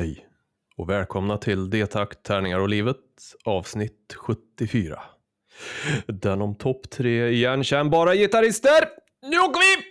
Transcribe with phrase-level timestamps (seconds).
[0.00, 0.26] Hej
[0.76, 2.96] och välkomna till D-takt, tärningar och livet
[3.44, 5.02] avsnitt 74.
[6.06, 8.88] Den om topp tre igenkännbara gitarrister.
[9.22, 9.84] Nu åker vi!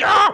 [0.00, 0.32] Ja!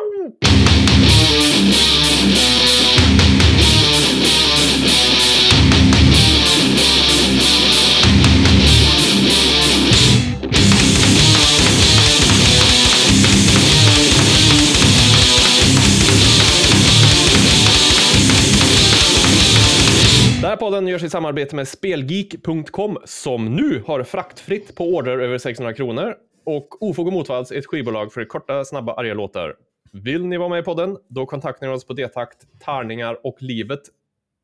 [20.48, 25.38] Den här podden görs i samarbete med Spelgeek.com som nu har fraktfritt på order över
[25.38, 29.54] 600 kronor och Ofog och Motvalls är ett skivbolag för korta, snabba, arga låtar.
[29.92, 30.96] Vill ni vara med i podden?
[31.08, 33.80] Då kontaktar ni oss på detakt, tärningar och livet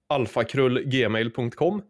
[0.08, 1.82] alfakrullgmail.com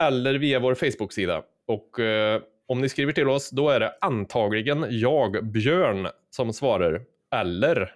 [0.00, 1.42] eller via vår Facebook-sida.
[1.66, 7.02] Och eh, om ni skriver till oss, då är det antagligen jag, Björn, som svarar.
[7.34, 7.94] Eller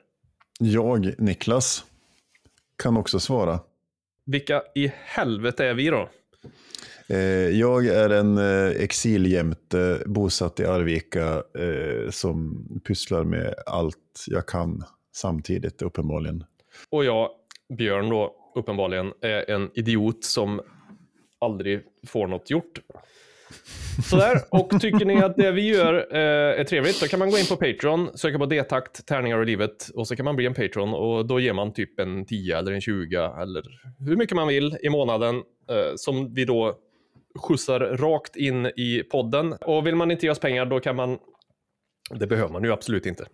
[0.58, 1.84] Jag, Niklas,
[2.82, 3.60] kan också svara
[4.24, 6.08] vilka i helvete är vi då?
[7.08, 14.46] Eh, jag är en eh, exiljämte bosatt i Arvika eh, som pysslar med allt jag
[14.46, 16.44] kan samtidigt uppenbarligen.
[16.90, 17.30] Och jag,
[17.78, 20.60] Björn då, uppenbarligen, är en idiot som
[21.38, 22.80] aldrig får något gjort.
[24.10, 27.38] Sådär, och tycker ni att det vi gör eh, är trevligt, då kan man gå
[27.38, 30.54] in på Patreon, söka på D-takt, tärningar och livet, och så kan man bli en
[30.54, 33.62] Patreon och då ger man typ en 10 eller en 20 eller
[33.98, 35.36] hur mycket man vill i månaden
[35.70, 36.78] eh, som vi då
[37.38, 39.52] skjutsar rakt in i podden.
[39.52, 41.18] Och vill man inte ge oss pengar, då kan man,
[42.10, 43.26] det behöver man ju absolut inte,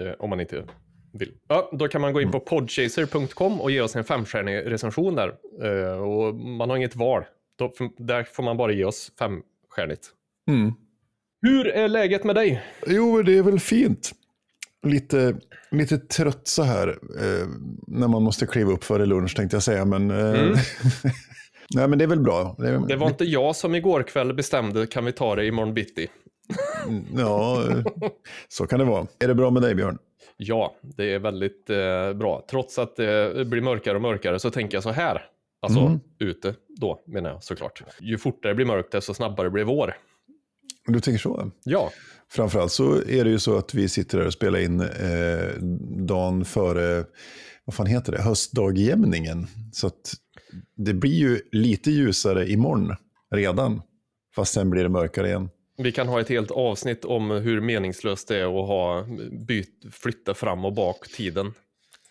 [0.00, 0.64] eh, om man inte
[1.12, 1.32] vill.
[1.48, 5.34] Ja, då kan man gå in på podchaser.com och ge oss en femstjärnig recension där.
[5.62, 7.24] Eh, och man har inget val.
[7.58, 9.12] Då, där får man bara ge oss
[9.76, 10.08] femstjärnigt.
[10.48, 10.72] Mm.
[11.42, 12.62] Hur är läget med dig?
[12.86, 14.12] Jo, det är väl fint.
[14.86, 15.36] Lite,
[15.70, 17.48] lite trött så här eh,
[17.86, 19.84] när man måste kliva upp före lunch tänkte jag säga.
[19.84, 20.54] Men, eh, Mm.
[21.74, 22.54] nej, men det är väl bra.
[22.58, 25.74] Det, är- Det var inte jag som igår kväll bestämde, kan vi ta det imorgon
[25.74, 26.06] bitti?
[27.16, 27.82] Ja, eh,
[28.48, 29.06] så kan det vara.
[29.18, 29.98] Är det bra med dig Björn?
[30.36, 32.44] Ja, det är väldigt eh, bra.
[32.50, 35.22] Trots att det blir mörkare och mörkare så tänker jag så här.
[35.62, 36.00] Alltså Mm.
[36.18, 37.82] ute då, menar jag såklart.
[38.00, 39.96] Ju fortare det blir mörkt, desto snabbare blir vår.
[40.86, 41.50] Du tänker så?
[41.64, 41.90] Ja,
[42.28, 45.62] Framförallt så är det ju så att vi sitter här och spelar in eh,
[46.06, 47.04] dagen före,
[47.64, 49.46] vad fan heter det, höstdagjämningen.
[49.72, 50.14] Så att
[50.76, 52.96] det blir ju lite ljusare imorgon
[53.34, 53.82] redan.
[54.34, 55.48] Fast sen blir det mörkare igen.
[55.76, 59.06] Vi kan ha ett helt avsnitt om hur meningslöst det är att ha
[59.46, 61.54] byt, flytta fram och bak tiden.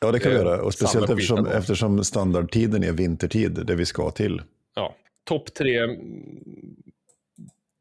[0.02, 0.62] Ja, det kan vi Eh, göra.
[0.62, 4.42] Och speciellt eftersom, eftersom standardtiden är vintertid, det vi ska till.
[4.76, 5.98] Ja, topp tre mm,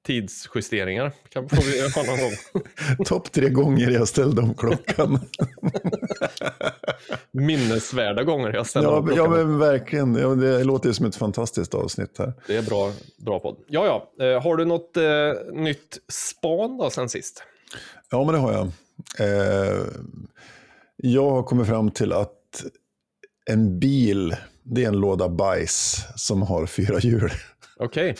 [0.06, 3.04] tidsjusteringar kan får vi ha någon gång.
[3.04, 5.20] Topp tre gånger jag ställde om klockan.
[7.30, 9.25] Minnesvärda gånger jag ställer ja, om klockan.
[9.25, 10.14] ja, men verkligen.
[10.14, 12.32] Ja, det låter som ett fantastiskt avsnitt här.
[12.47, 13.56] Det är bra, bra podd.
[13.66, 14.25] Ja, ja.
[14.26, 15.03] Eh, har du något eh,
[15.53, 17.42] nytt span då sen sist?
[18.10, 18.66] Ja, men det har jag.
[19.19, 19.84] Eh,
[21.02, 22.64] jag har kommit fram till att
[23.50, 27.30] en bil, det är en låda bajs som har fyra hjul.
[27.78, 28.16] Okej.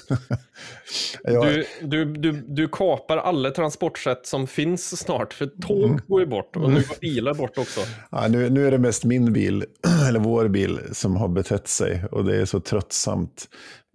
[1.25, 6.01] Jag, Du, du, du, du kapar alla transportsätt som finns snart, för tåg Mm.
[6.09, 7.81] går ju bort och nu går bilar bort också.
[8.11, 9.65] ja, nu, nu är det mest min bil,
[10.09, 13.49] eller vår bil, som har betett sig och det är så tröttsamt.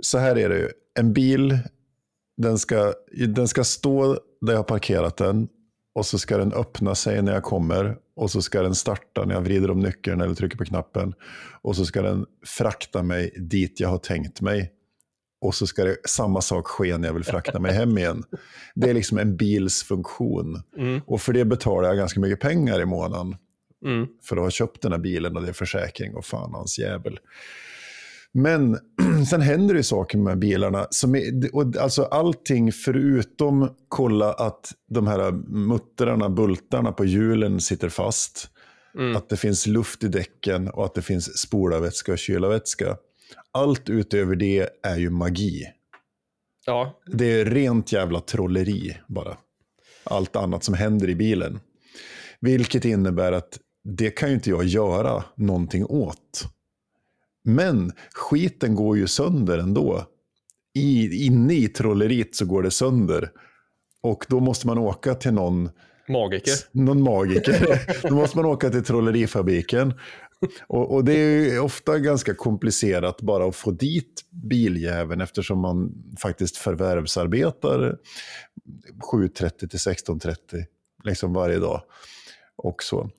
[0.04, 0.70] Så här är det ju.
[1.00, 1.58] En bil,
[2.38, 2.94] den ska,
[3.28, 5.48] den ska stå där jag har parkerat den
[5.96, 9.34] och så ska den öppna sig när jag kommer och så ska den starta när
[9.36, 11.14] jag vrider om nyckeln eller trycker på knappen
[11.62, 14.72] och så ska den frakta mig dit jag har tänkt mig.
[15.42, 18.24] Och så ska det samma sak ske när jag vill frakta mig hem igen.
[18.76, 20.62] Det är liksom en bils funktion.
[20.78, 23.36] Mm, Och för det betalar jag ganska mycket pengar i månaden
[23.86, 24.08] mm.
[24.24, 27.20] för att ha köpt den här bilen och det är försäkring och fan hans jävel.
[28.38, 28.78] Men
[29.30, 30.88] sen händer det ju saker med bilarna.
[30.90, 37.90] Som är, och alltså allting förutom kolla att de här muttrarna, bultarna på hjulen sitter
[37.90, 38.50] fast.
[38.98, 39.16] Mm.
[39.16, 42.98] Att det finns luft i däcken och att det finns spolarvätska och kylarvätska.
[43.52, 45.64] Allt utöver det är ju magi.
[46.66, 49.38] Ja, Det är rent jävla trolleri bara.
[50.04, 51.60] Allt annat som händer i bilen.
[52.40, 56.55] Vilket innebär att det kan ju inte jag göra någonting åt.
[57.46, 60.06] Men skiten går ju sönder ändå.
[60.74, 63.32] I, inne i trolleriet så går det sönder.
[64.02, 65.70] Och då måste man åka till någon,
[66.08, 66.54] magiker.
[66.72, 67.82] någon magiker.
[68.10, 69.94] då måste man åka till trollerifabriken.
[70.68, 75.94] Och, och det är ju ofta ganska komplicerat bara att få dit biljäveln eftersom man
[76.20, 77.98] faktiskt förvärvsarbetar
[79.12, 80.66] 7.30 till 16.30
[81.04, 81.82] liksom varje dag
[82.68, 83.10] och så.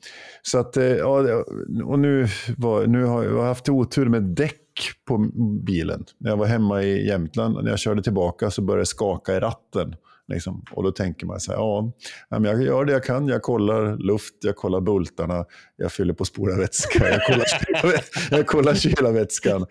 [0.43, 1.45] Så att, eh, ja,
[1.85, 4.63] och nu, var, nu har jag haft otur med däck
[5.09, 5.31] på
[5.65, 6.05] bilen.
[6.19, 9.37] När jag var hemma i Jämtland och när jag körde tillbaka så började det skaka
[9.37, 9.97] i ratten.
[10.29, 10.65] Liksom.
[10.71, 11.93] Och då tänker man så här, ja,
[12.29, 13.29] jag gör det jag kan.
[13.29, 15.45] Jag kollar luft, jag kollar bultarna,
[15.77, 17.47] jag fyller på spolarvätska, jag kollar,
[18.37, 19.67] jag kollar kylarvätskan.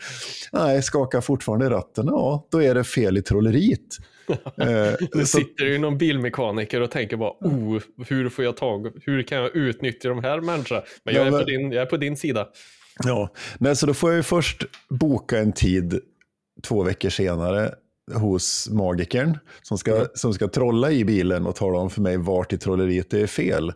[0.52, 2.06] Nej, skakar fortfarande i ratten.
[2.08, 3.98] Ja, då är det fel i trolleriet.
[4.58, 8.92] Eh, Nu så- sitter ju någon bilmekaniker och tänker bara, oh, hur får jag tag,
[9.06, 10.82] hur kan jag utnyttja de här människorna?
[11.04, 12.48] Men jag Ja, är, på men- din, jag är på din sida.
[13.04, 16.00] Ja, nej, så då får jag ju först boka en tid
[16.64, 17.74] två veckor senare
[18.14, 20.08] hos magikern som ska, Mm.
[20.14, 23.28] som ska trolla i bilen och tala om för mig vart i trolleriet det är
[23.28, 23.74] fel.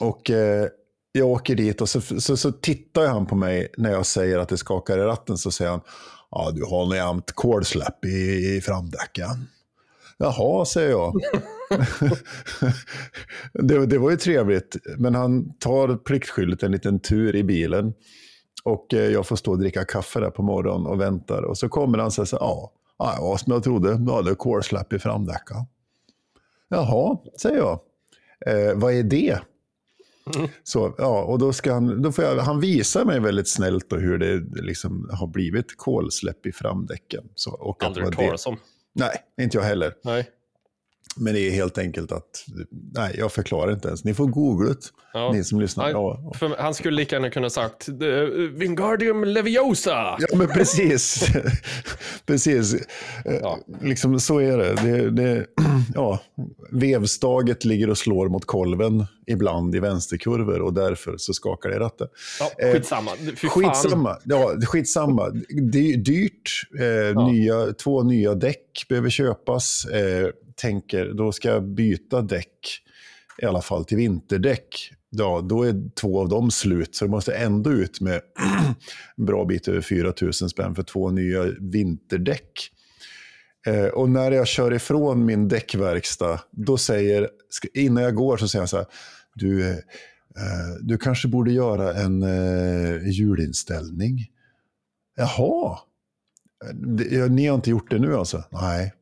[0.00, 0.66] Och eh,
[1.12, 4.48] jag åker dit och så, så, så tittar han på mig när jag säger att
[4.48, 5.80] det skakar i ratten så säger han
[6.30, 9.48] Ja, du har nog jämt kolsläpp i, i framdäcken.
[10.18, 11.14] Jaha, säger jag.
[13.68, 17.94] det, det var ju trevligt, men han tar pliktskyldigt en liten tur i bilen.
[18.64, 21.42] Och eh, jag får stå och dricka kaffe där på morgonen och väntar.
[21.42, 24.92] Och så kommer han och säger så ja, ja, som jag trodde, du hade kolsläpp
[24.92, 25.56] i framdäcken.
[26.68, 27.80] Jaha, säger jag.
[28.46, 29.38] Eh, vad är det?
[30.62, 33.96] Så, ja, och då ska han, då får jag, han visar mig väldigt snällt då
[33.96, 37.24] hur det liksom har blivit kolsläpp i framdäcken.
[37.34, 38.56] Så, och Aldrig hört talas om.
[38.92, 39.94] Nej, inte jag heller.
[40.04, 40.28] Nej.
[41.20, 42.44] Men det är helt enkelt att,
[42.94, 44.04] nej, jag förklarar inte ens.
[44.04, 44.76] Ni får googla det,
[45.12, 45.32] Ja.
[45.32, 45.90] ni som lyssnar.
[45.90, 47.94] Ja, För han skulle lika gärna kunna sagt eh,
[48.54, 50.16] Wingardium Leviosa.
[50.18, 51.26] ja men precis.
[52.26, 52.74] precis.
[52.74, 53.58] Eh, Ja.
[53.82, 54.74] Liksom så är det.
[54.74, 55.46] det, det
[55.94, 56.18] ja,
[56.70, 61.78] vevstaget ligger och slår mot kolven ibland i vänsterkurvor och därför så skakar det i
[61.78, 62.08] ratten.
[62.40, 63.10] Ja, Eh, skitsamma.
[63.16, 63.50] Fy fan.
[63.50, 64.16] Skitsamma.
[64.24, 65.30] Ja, skitsamma.
[65.72, 66.50] Det är dyrt.
[66.80, 69.84] Eh, nya, två nya däck behöver köpas.
[69.84, 72.82] Eh, tänker, då ska jag byta däck,
[73.42, 74.92] i alla fall till vinterdäck.
[75.10, 78.20] Ja, då är två av dem slut, så det måste ändå ut med
[79.16, 82.70] en bra bit över 4 000 spänn för två nya vinterdäck.
[83.66, 87.28] Eh, och när jag kör ifrån min däckverkstad, då säger,
[87.74, 88.86] innan jag går så säger han så här,
[89.34, 89.76] du, eh,
[90.80, 94.26] du kanske borde göra en eh, hjulinställning.
[95.16, 95.78] Jaha,
[97.30, 98.44] ni har inte gjort det nu alltså?
[98.50, 98.92] Nej.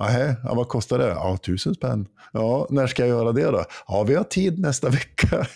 [0.00, 1.08] Nej, ja, vad kostar det?
[1.08, 2.06] Ja, tusen spänn.
[2.32, 3.64] Ja, när ska jag göra det då?
[3.86, 5.46] Ja, vi har tid nästa vecka.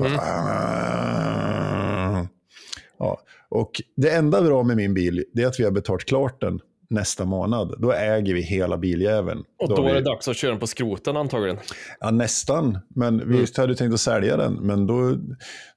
[0.00, 0.18] Mm.
[0.18, 2.26] Ah.
[2.98, 6.60] Ja, och det enda bra med min bil är att vi har betalt klart den
[6.90, 7.74] nästa månad.
[7.78, 9.44] Då äger vi hela biljäveln.
[9.58, 11.58] Och då har är vi, det dags att köra den på skroten antagligen.
[12.00, 12.78] Ja, nästan.
[12.94, 13.46] Men vi Mm.
[13.56, 14.54] hade tänkt att sälja den.
[14.54, 15.16] Men då,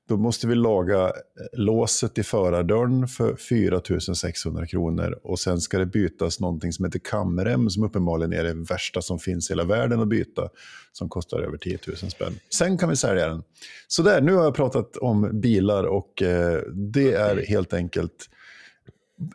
[0.09, 1.11] då måste vi laga eh,
[1.53, 3.81] låset i förardörren för 4
[4.15, 5.19] 600 kronor.
[5.23, 9.19] Och sen ska det bytas någonting som heter kamrem som uppenbarligen är det värsta som
[9.19, 10.49] finns i hela världen att byta.
[10.91, 12.33] Som kostar över 10 000 spänn.
[12.53, 13.43] Sen kan vi sälja den.
[13.87, 18.29] Så där, nu har jag pratat om bilar och eh, det är helt enkelt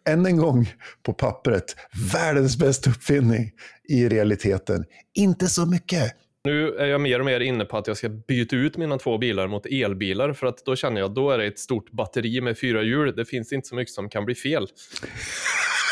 [0.08, 0.72] än en gång
[1.02, 1.76] på pappret,
[2.12, 3.50] världens bästa uppfinning.
[3.88, 4.84] I realiteten,
[5.14, 6.14] inte så mycket.
[6.44, 9.18] Nu är jag mer och mer inne på att jag ska byta ut mina två
[9.18, 12.40] bilar mot elbilar för att då känner jag att då är det ett stort batteri
[12.40, 13.16] med fyra hjul.
[13.16, 14.66] Det finns inte så mycket som kan bli fel.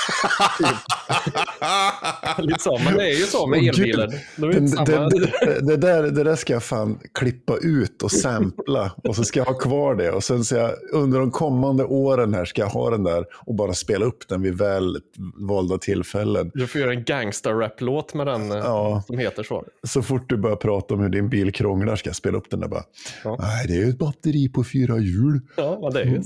[2.59, 3.61] Så, men det är ju så med.
[3.61, 3.97] Gud.
[4.37, 4.61] De Det,
[5.11, 9.41] det, det, där, det där ska jag fan klippa ut och sampla och så ska
[9.41, 10.11] jag ha kvar det.
[10.11, 13.55] Och sen ska jag, under de kommande åren här ska jag ha den där och
[13.55, 14.99] bara spela upp den vid väl
[15.49, 16.51] valda tillfällen.
[16.55, 19.03] Du får göra en gangsta-rap-låt med den eh, Ja.
[19.07, 19.65] som heter så.
[19.87, 22.61] Så fort du börjar prata om hur din bil krånglar ska jag spela upp den
[22.61, 22.83] där bara.
[23.25, 23.37] Ja.
[23.41, 25.41] Nej, det är ju ett batteri på fyra hjul.
[25.57, 26.19] Ja, det är ju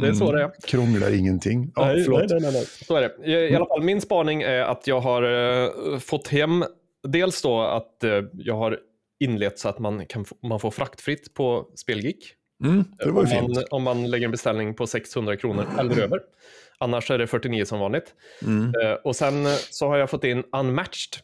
[0.00, 0.50] det är så det är.
[0.66, 1.72] Krånglar ingenting.
[1.74, 2.22] Ja, nej, förlåt.
[2.30, 2.66] nej, nej, nej.
[2.86, 3.10] Så är det.
[3.24, 6.64] I, I alla fall, min spaning är att jag har eh, fått hem,
[7.02, 8.78] dels då att eh, jag har
[9.20, 12.34] inlett så att man, kan man får fraktfritt på Spelgeek.
[12.64, 16.20] Mm, om, man, om man lägger en beställning på 600 kronor eller över.
[16.78, 18.14] Annars är det 49 som vanligt.
[18.42, 18.74] Mm.
[18.82, 21.22] Eh, och sen eh, så har jag fått in Unmatched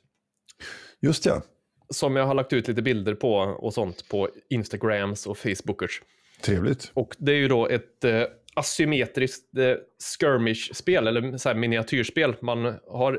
[1.00, 1.42] Just ja,
[1.90, 6.02] som jag har lagt ut lite bilder på och sånt på Instagrams och Facebookers.
[6.40, 6.90] trevligt.
[6.94, 8.22] Och det är ju då ett eh,
[8.54, 9.74] asymmetriskt eh,
[10.20, 12.36] skirmish-spel, eller så miniatyrspel.
[12.42, 13.18] Man har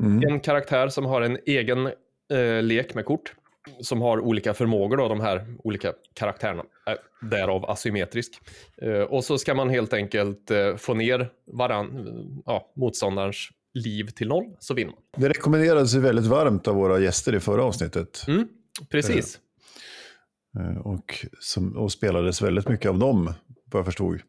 [0.00, 0.22] Mm.
[0.32, 1.86] en karaktär som har en egen
[2.32, 3.34] eh, lek med kort.
[3.80, 6.64] Som har olika förmågor då, de här olika karaktärerna.
[6.86, 8.32] Eh, därav asymmetrisk.
[8.82, 14.28] Eh, och så ska man helt enkelt eh, få ner varann, ja, motståndarens liv till
[14.28, 15.02] noll, så vinner man.
[15.22, 18.24] Det rekommenderades ju väldigt varmt av våra gäster i förra avsnittet.
[18.28, 18.48] Mm,
[18.90, 19.38] precis.
[20.58, 24.20] Eh, Och, som, och spelades väldigt mycket av dem, vad jag förstod.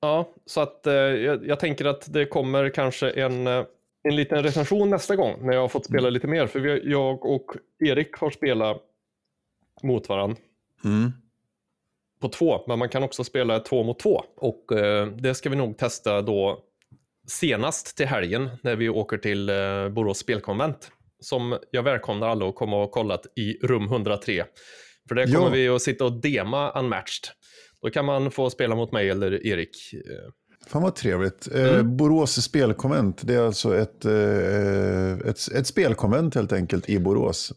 [0.00, 3.64] Ja, så att eh, jag, jag tänker att det kommer kanske en, eh,
[4.02, 6.46] en liten recension nästa gång när jag har fått spela lite mer.
[6.46, 7.46] För vi, jag och
[7.84, 8.82] Erik har spelat
[9.82, 10.36] mot varandra
[10.84, 11.12] Mm.
[12.20, 14.24] på två, men man kan också spela två mot två.
[14.36, 16.64] Och eh, det ska vi nog testa då
[17.28, 20.90] senast till helgen när vi åker till eh, Borås spelkonvent.
[21.20, 24.44] Som jag välkomnar alla att komma och kolla i rum 103.
[25.08, 25.48] För där kommer Ja.
[25.48, 27.28] vi att sitta och dema Unmatched.
[27.82, 29.94] Då kan man få spela mot mig eller Erik.
[29.94, 30.32] Eh,
[30.66, 31.48] Fan vad trevligt.
[31.54, 31.96] Eh, Mm.
[31.96, 37.52] Borås spelkonvent, det är alltså ett, eh, ett, ett spelkonvent helt enkelt i Borås.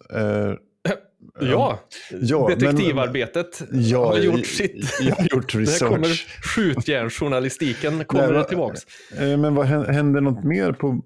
[1.40, 1.80] Ja,
[2.22, 4.90] ja, detektivarbetet ja, har gjort sitt.
[5.02, 6.28] Jag har gjort Där kommer research.
[6.56, 8.24] skjutjärnsjournalistiken kommer
[9.18, 9.32] Nej.
[9.32, 11.02] Eh, Men vad hän- händer något mer på...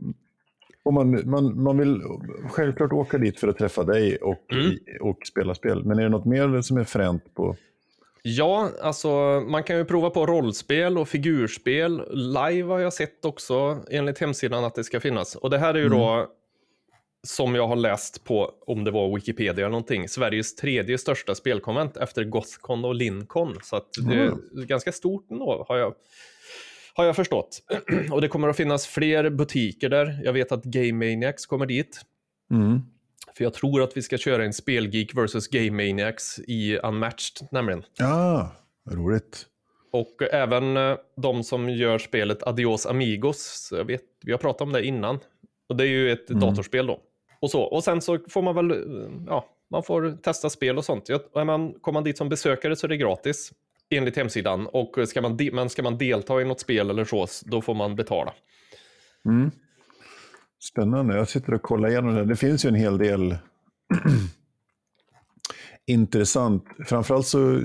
[0.83, 2.01] Om man, man, man vill
[2.51, 4.77] självklart åka dit för att träffa dig och, Mm.
[5.01, 5.86] och spela spel.
[5.86, 7.55] Men är det något mer som är fränt på...
[8.27, 9.10] Ja, alltså
[9.48, 12.03] man kan ju prova på rollspel och figurspel.
[12.12, 15.36] Live har jag sett också enligt hemsidan att det ska finnas.
[15.36, 16.27] Och det här är ju då,
[17.27, 21.98] som jag har läst på, om det var Wikipedia eller någonting, Sveriges tredje största spelkonvent
[21.98, 23.55] efter Gothcon och Lincon.
[23.63, 25.93] Så det är ganska stort ändå, har jag,
[26.93, 27.62] har jag förstått.
[28.12, 30.19] och det kommer att finnas fler butiker där.
[30.24, 32.01] Jag vet att Game Maniacs kommer dit.
[32.51, 32.81] Mm.
[33.38, 37.84] För jag tror att vi ska köra en Spelgeek versus Game Maniacs i Unmatched nämligen.
[37.98, 38.51] Ja,
[38.91, 39.46] roligt.
[39.91, 43.70] Och även eh, de som gör spelet Adios Amigos.
[43.77, 45.20] Jag vet, vi har pratat om det innan.
[45.70, 47.00] Och det är ju ett datorspel då.
[47.39, 47.62] Och, så.
[47.62, 48.77] och sen så får man väl, eh,
[49.27, 51.10] ja, man får testa spel och sånt.
[51.10, 53.51] Ja, Är man, kommer man dit som besökare så är det gratis.
[53.89, 54.67] Enligt hemsidan.
[54.67, 57.74] Och ska man, de, men ska man delta i något spel eller så, då får
[57.74, 58.34] man betala.
[59.25, 59.51] Mm.
[60.59, 61.17] Spännande.
[61.17, 62.25] Jag sitter och kollar igenom det.
[62.25, 63.37] Det finns ju en hel del
[65.85, 66.65] intressant.
[66.85, 67.59] Framförallt så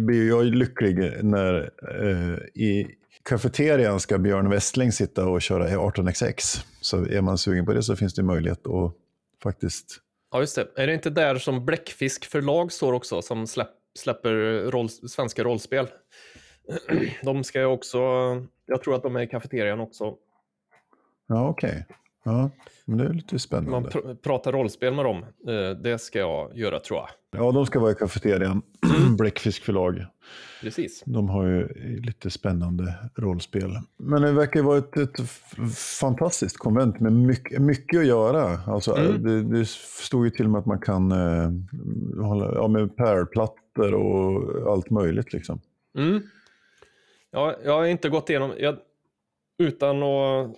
[0.00, 1.70] blir jag lycklig när
[2.00, 6.64] eh, i kafeterian ska Björn Westling sitta och köra 18xx.
[6.80, 8.94] Så är man sugen på det så finns det möjlighet att
[9.42, 10.00] faktiskt...
[10.32, 10.68] Ja, just det.
[10.76, 14.30] Är det inte där som Bläckfisk förlag står också, som släpp, släpper
[14.70, 15.86] roll, svenska rollspel?
[17.22, 17.98] De ska ju också,
[18.66, 20.14] jag tror att de är i kafeterian också.
[21.26, 21.86] Ja, okej.
[22.28, 22.50] Ja,
[22.84, 23.90] men det är lite Man spännande.
[23.90, 25.22] pr pratar rollspel med dem.
[25.48, 27.08] Eh, det ska jag göra tror jag.
[27.42, 28.62] Ja, de ska vara i kafeterian.
[29.18, 30.06] Bläckfisk förlag.
[30.62, 31.02] Precis.
[31.06, 31.68] De har ju
[32.00, 33.70] lite spännande rollspel.
[33.96, 35.20] Men det verkar vara ett, ett
[36.00, 38.58] fantastiskt konvent med mycket, mycket att göra.
[38.66, 39.22] Alltså, Mm.
[39.22, 41.50] det, det stod ju till och med att man kan eh,
[42.26, 45.32] hålla ja, med pärlplattor och allt möjligt.
[45.32, 45.60] Liksom.
[45.98, 46.22] Mm.
[47.30, 48.76] Ja, jag har inte gått igenom, jag,
[49.58, 50.56] utan att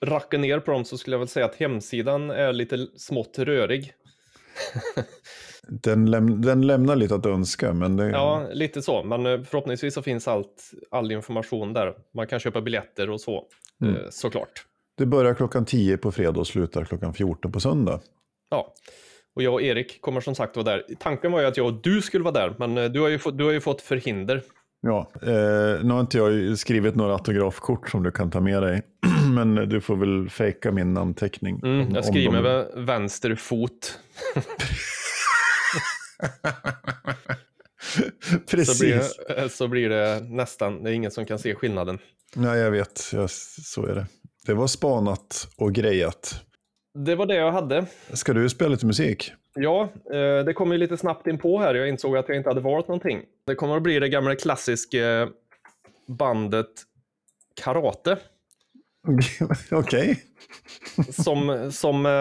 [0.00, 3.92] racka ner på dem så skulle jag väl säga att hemsidan är lite smått rörig.
[5.68, 9.02] Den, läm, den lämnar lite att önska, men det, Ja, lite så.
[9.02, 11.94] Men eh, förhoppningsvis så finns allt, all information där.
[12.14, 13.44] Man kan köpa biljetter och så,
[13.82, 13.96] Mm.
[13.96, 14.64] eh, såklart.
[14.98, 18.00] det börjar klockan 10 på fredag och slutar klockan 14 på söndag.
[18.50, 18.74] Ja.
[19.36, 20.84] Och jag och Erik kommer som sagt vara där.
[20.98, 23.18] Tanken var ju att jag och du skulle vara där, men eh, du har ju,
[23.32, 24.42] du har ju fått förhinder.
[24.82, 28.82] Ja, eh, nu har inte jag skrivit några autografkort som du kan ta med dig.
[29.34, 31.60] Men du får väl fejka min namnteckning.
[31.64, 33.98] Mm, om- jag skriver de- med vänster fot.
[38.22, 38.80] Så Precis.
[38.80, 39.02] blir,
[39.42, 41.98] det, så blir det nästan, det är ingen som kan se skillnaden.
[42.34, 43.10] Nej, jag vet.
[43.12, 44.06] Jag, så är det.
[44.46, 46.40] Det var spanat och grejat.
[47.04, 47.86] Det var det jag hade.
[48.12, 49.32] Ska du spela lite musik?
[49.54, 51.74] Ja, eh, det kom ju lite snabbt in på här.
[51.74, 53.22] Jag insåg att jag inte hade valt någonting.
[53.46, 55.28] Det kommer att bli det gamla klassiska
[56.06, 56.70] bandet
[57.62, 58.18] Karate.
[59.70, 60.24] Okej.
[61.10, 62.12] som, som eh,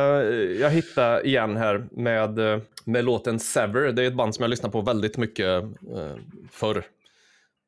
[0.62, 3.92] jag hittade igen här med, eh, med låten Sever.
[3.92, 6.16] Det är ett band som jag lyssnar på väldigt mycket eh,
[6.52, 6.84] förr.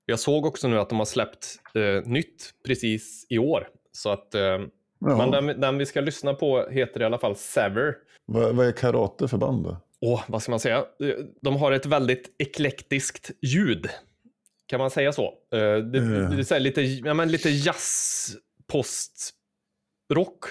[0.05, 3.67] Jag såg också nu att de har släppt eh, nytt precis i år.
[3.91, 4.59] Så att, eh,
[4.99, 7.95] men den, den vi ska lyssna på heter i alla fall Sever.
[8.33, 9.77] Vad, vad är karate för band då?
[10.01, 10.85] Åh, vad ska man säga?
[11.41, 13.89] De har ett väldigt eklektiskt ljud.
[14.65, 15.23] Kan man säga så?
[15.53, 16.29] Eh, Det, Eh.
[16.29, 18.27] det är så här lite, ja, men lite jazz,
[18.67, 20.45] postrock.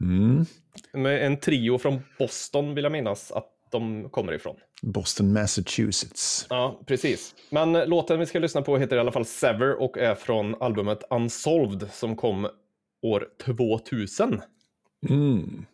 [0.00, 0.44] Mm.
[0.92, 4.56] Med en trio från Boston vill jag minnas att de kommer ifrån.
[4.82, 6.46] Boston, Massachusetts.
[6.50, 7.34] Ja, precis.
[7.50, 11.02] Men låten vi ska lyssna på heter i alla fall Sever och är från albumet
[11.10, 12.48] Unsolved som kom
[13.02, 14.40] år 2000.
[15.08, 15.66] Mm.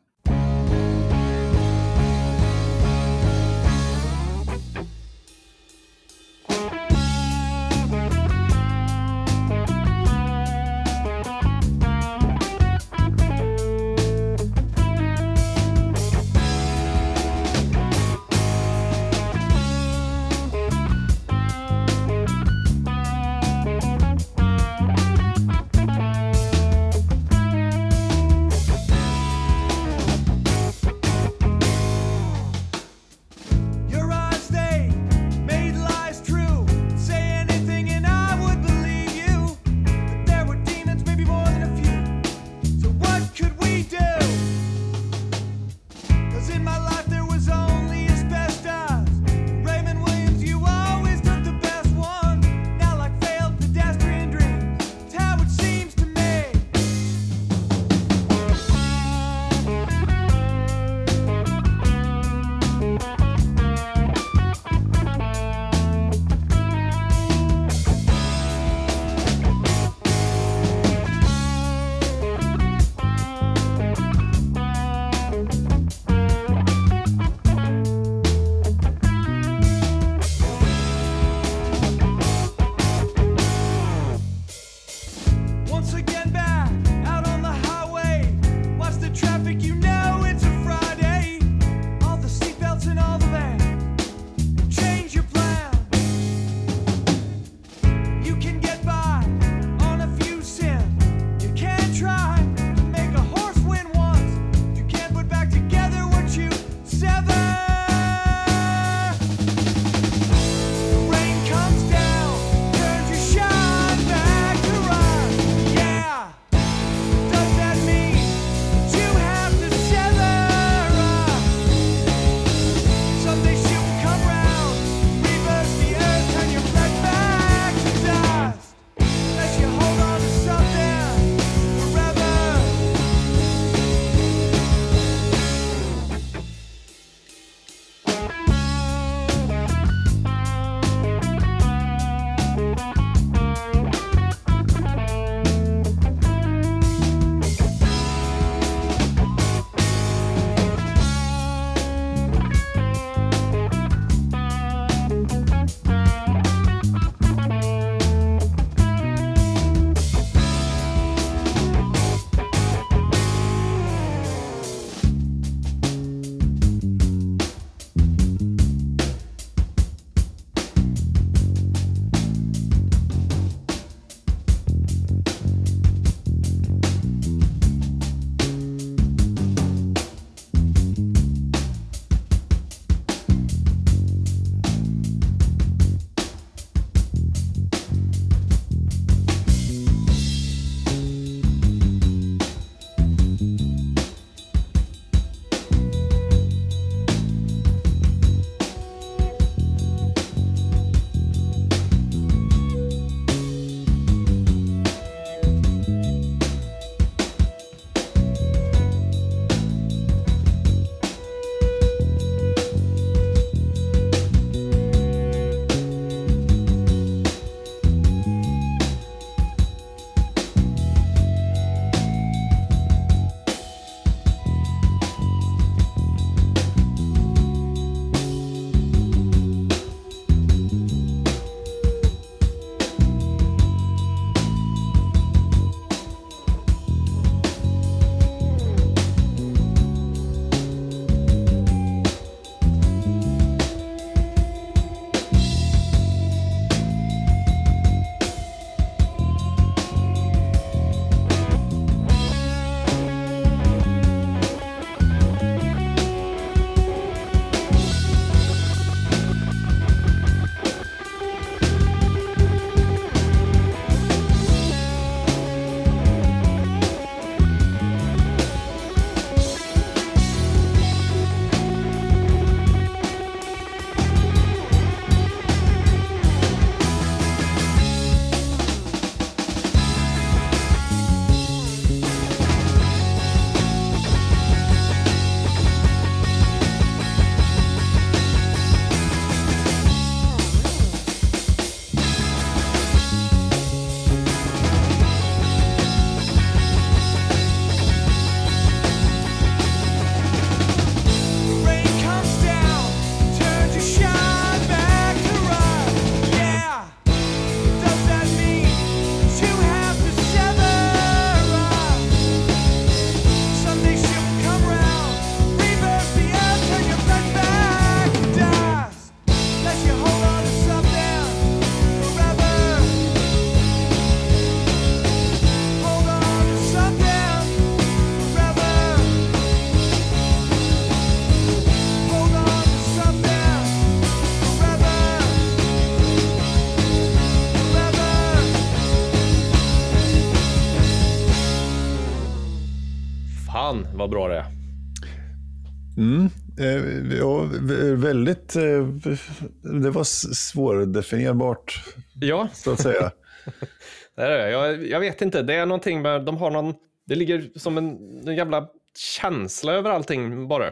[349.83, 351.85] Det var svårdefinierbart,
[352.21, 353.11] Ja, så att säga.
[354.17, 354.51] det är det.
[354.51, 355.43] Jag, jag vet inte.
[355.43, 356.75] Det är någonting med, de har någon,
[357.07, 360.71] det ligger som en, en jävla känsla över allting bara.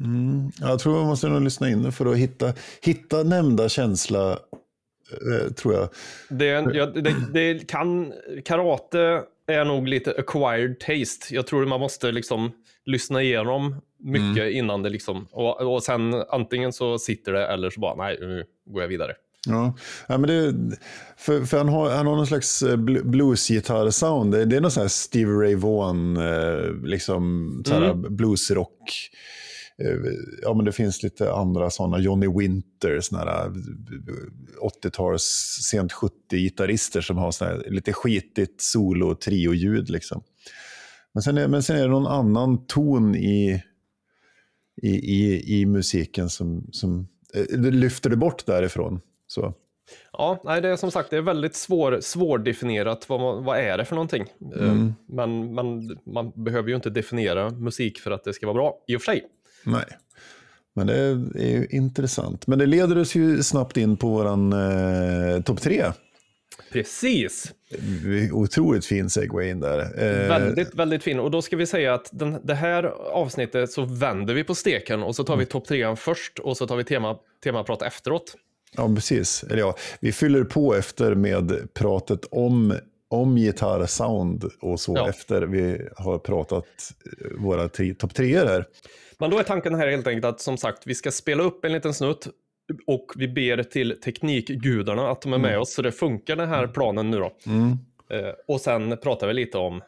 [0.00, 0.50] Mm.
[0.60, 4.30] Jag tror man måste nog lyssna in för att hitta, hitta nämnda känsla,
[5.12, 5.88] eh, tror jag.
[6.28, 8.12] Det, ja, det, det kan,
[8.44, 11.34] karate är nog lite acquired taste.
[11.34, 12.52] Jag tror man måste liksom
[12.84, 17.80] lyssna igenom mycket innan det liksom, och, och sen antingen så sitter det eller så
[17.80, 19.12] bara, nej, nu går jag vidare.
[19.48, 19.74] Ja,
[20.08, 20.54] ja men det,
[21.16, 24.30] för, för han, har, han har någon slags eh, bl- bluesgitarr-sound.
[24.32, 29.10] Det, det är någon sån här Stevie Ray Vaughan, eh, liksom så här bluesrock.
[29.82, 29.96] Eh,
[30.42, 33.50] Ja, men det finns lite andra sådana, Johnny Winter, eh,
[34.82, 35.22] 80-tals,
[35.70, 39.90] sent 70-gitarrister som har såna lite skitigt solo trio-ljud.
[39.90, 40.22] Liksom.
[41.14, 43.62] Men, sen är, men sen är det någon annan ton i,
[44.82, 49.00] i, i, i musiken som, som eh, lyfter det bort därifrån.
[49.26, 49.54] Så.
[50.12, 53.08] Ja, nej, det är som sagt det är väldigt svår, svårdefinierat.
[53.08, 54.22] Vad, vad är det för någonting?
[54.60, 54.74] Eh,
[55.08, 58.96] Men, men man behöver ju inte definiera musik för att det ska vara bra, i
[58.96, 59.24] och för sig.
[59.64, 59.84] Nej,
[60.74, 62.46] men det är, ju intressant.
[62.46, 65.84] Men det leder oss ju snabbt in på våran eh, topp tre.
[66.72, 67.52] Precis!
[68.32, 69.78] Otroligt fin segway in där.
[69.78, 71.18] Eh, Väldigt, väldigt fin.
[71.20, 75.02] Och då ska vi säga att den, det här avsnittet så vänder vi på steken
[75.02, 78.34] och så tar vi topp trean först och så tar vi tema, temaprat efteråt.
[78.76, 79.42] Ja, precis.
[79.44, 82.74] Eller ja, vi fyller på efter med pratet om,
[83.08, 85.08] om gitarrsound och så Ja.
[85.08, 86.64] efter vi har pratat
[87.20, 88.64] eh, våra tre, topp treor här.
[89.18, 91.72] Men då är tanken här helt enkelt att som sagt vi ska spela upp en
[91.72, 92.28] liten snutt
[92.86, 96.66] och vi ber till teknikgudarna att de är med oss så det funkar den här
[96.66, 97.36] planen nu då.
[97.46, 97.78] Mm.
[98.10, 99.82] Eh, och sen pratar vi lite om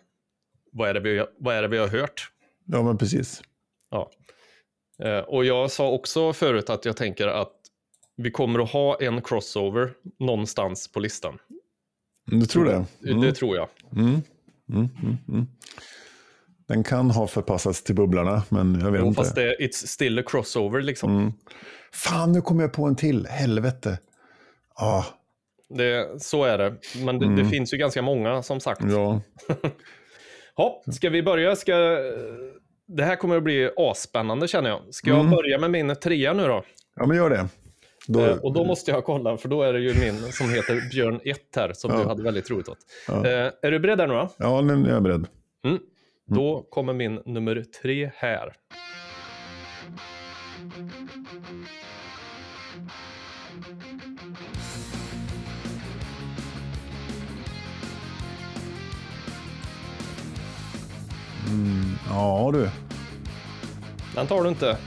[0.72, 2.30] vad är det vi, vad är det vi har hört.
[2.64, 3.42] Ja, men precis.
[3.90, 4.10] Ja.
[4.98, 7.52] Eh, och jag sa också förut att jag tänker att
[8.16, 11.38] vi kommer att ha en crossover någonstans på listan.
[12.24, 12.84] Du tror det?
[13.10, 13.20] Mm.
[13.20, 13.68] Det tror jag.
[13.92, 14.22] Mm.
[14.68, 15.46] Mm, mm, mm.
[16.68, 19.16] Den kan ha förpassats till bubblarna, men jag vet Jo, inte.
[19.22, 21.16] fast det, it's still a crossover liksom.
[21.18, 21.32] Mm.
[21.92, 23.26] Fan, nu kommer jag på en till.
[23.26, 23.98] Helvete.
[24.74, 25.04] Ah,
[25.68, 26.74] Det, så är det.
[27.04, 28.80] Men det, det finns ju ganska många som sagt.
[28.80, 28.94] Mm.
[28.94, 29.20] ja.
[30.56, 31.56] Ja, ska vi börja?
[31.56, 31.74] Ska,
[32.88, 34.80] det här kommer att bli asspännande känner jag.
[34.90, 35.30] Ska jag Mm.
[35.30, 36.64] börja med min trea nu då?
[36.96, 37.48] ja, men gör det.
[38.06, 40.90] Då, Eh, och då måste jag kolla, för då är det ju min som heter
[40.90, 41.98] Björn 1 här, som Ja.
[41.98, 42.78] du hade väldigt roligt åt.
[43.08, 43.26] Ja.
[43.26, 44.28] Eh, är du beredd där nu då?
[44.38, 45.26] Ja, nu är jag beredd.
[45.64, 45.78] Mm.
[46.30, 48.52] Då kommer min nummer tre här.
[62.08, 62.70] Ja, du.
[64.14, 64.78] Den tar du inte.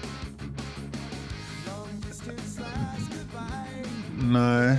[4.19, 4.77] Nej.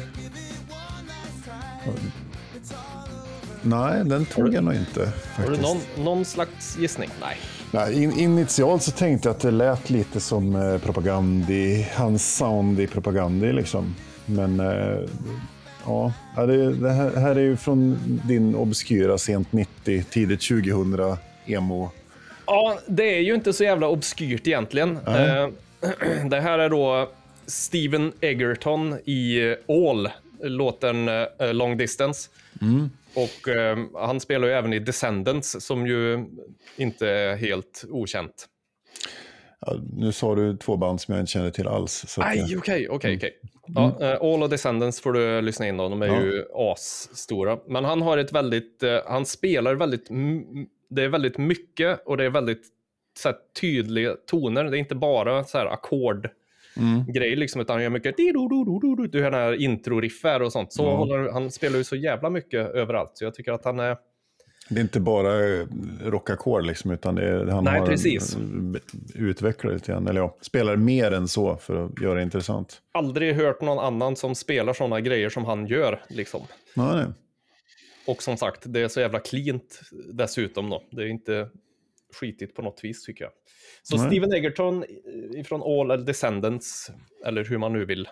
[3.62, 5.12] Nej, den tog jag nog inte.
[5.36, 7.10] Har du någon, någon slags gissning?
[7.20, 7.36] Nej.
[7.70, 12.80] Nej, in, initialt så tänkte jag att det lät lite som eh, propagandi, hans sound
[12.80, 13.94] i propagandi liksom.
[14.26, 14.98] Men eh,
[15.86, 21.90] ja, det, det här, här är ju från din obskyra sent 90, tidigt 2000 emo.
[22.46, 24.96] Ja, det är ju inte så jävla obskyrt egentligen.
[25.06, 25.48] Eh,
[26.30, 27.10] det här är då
[27.46, 30.08] Steven Egerton i All,
[30.42, 32.30] låten eh, Long Distance.
[33.14, 36.24] Och eh, han spelar ju även i Descendants som ju
[36.76, 38.46] inte är helt okänt.
[39.60, 42.18] Ja, nu sa du två band som jag inte känner till alls.
[42.18, 43.40] Aj, okej, okej, okej.
[43.66, 45.88] Ja, eh, All och Descendants får du lyssna in då.
[45.88, 46.20] De är Ja.
[46.22, 47.58] ju asstora.
[47.66, 50.08] Men han har ett väldigt, eh, han spelar väldigt,
[50.90, 52.62] det är väldigt mycket och det är väldigt
[53.18, 54.64] så här, tydliga toner.
[54.64, 56.28] Det är inte bara så här ackord
[56.76, 57.12] mm.
[57.12, 59.06] grejer liksom, utan han gör mycket di-do-do-do-do-do.
[59.06, 60.72] du hör den här intro-riffar och sånt.
[60.72, 60.96] Så Ja.
[60.96, 63.10] håller, han spelar ju så jävla mycket överallt.
[63.14, 63.96] Så jag tycker att han är,
[64.68, 65.66] Det är inte bara eh,
[66.04, 68.36] rockackord liksom, utan det är, han Nej, har precis.
[68.36, 68.76] En,
[69.14, 70.08] utvecklar lite grann.
[70.08, 72.82] Eller ja, spelar mer än så för att göra det intressant.
[72.92, 76.02] aldrig hört någon annan som spelar sådana grejer som han gör.
[76.08, 76.40] Liksom.
[76.76, 77.04] Nej.
[78.06, 79.80] Och som sagt, det är så jävla cleant
[80.12, 80.82] dessutom då.
[80.90, 81.48] Det är inte
[82.14, 83.32] skitigt på något vis tycker jag.
[83.82, 84.06] Så Nej.
[84.06, 84.84] Steven Egerton
[85.36, 86.90] ifrån All eller Descendants,
[87.26, 88.08] eller hur man nu vill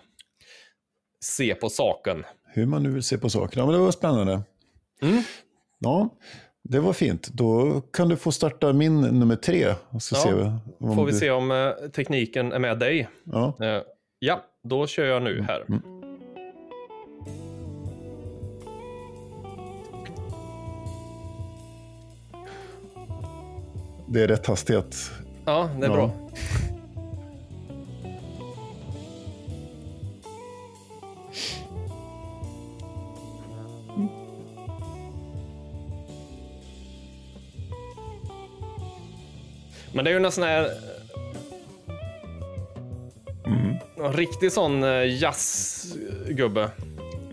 [1.19, 2.23] se på saken.
[2.53, 3.65] Hur man nu vill se på sakerna.
[3.65, 4.41] Men det var spännande.
[5.01, 5.21] Mm.
[5.79, 6.09] Ja,
[6.63, 7.27] det var fint.
[7.27, 9.73] Då kan du få starta min nummer tre.
[9.99, 10.43] Så Ja, ser vi
[10.87, 11.17] om Får vi du...
[11.17, 13.09] se om eh, tekniken är med dig.
[13.23, 13.57] Ja.
[13.61, 13.81] Eh,
[14.19, 15.65] ja, då kör jag nu här.
[15.69, 15.81] Mm.
[24.11, 25.11] Det är rätt hastighet.
[25.45, 25.95] Ja, det är Ja.
[25.95, 26.11] bra.
[39.93, 40.69] Men det är ju en sån här...
[43.97, 46.69] En riktig sån eh, jazzgubbe.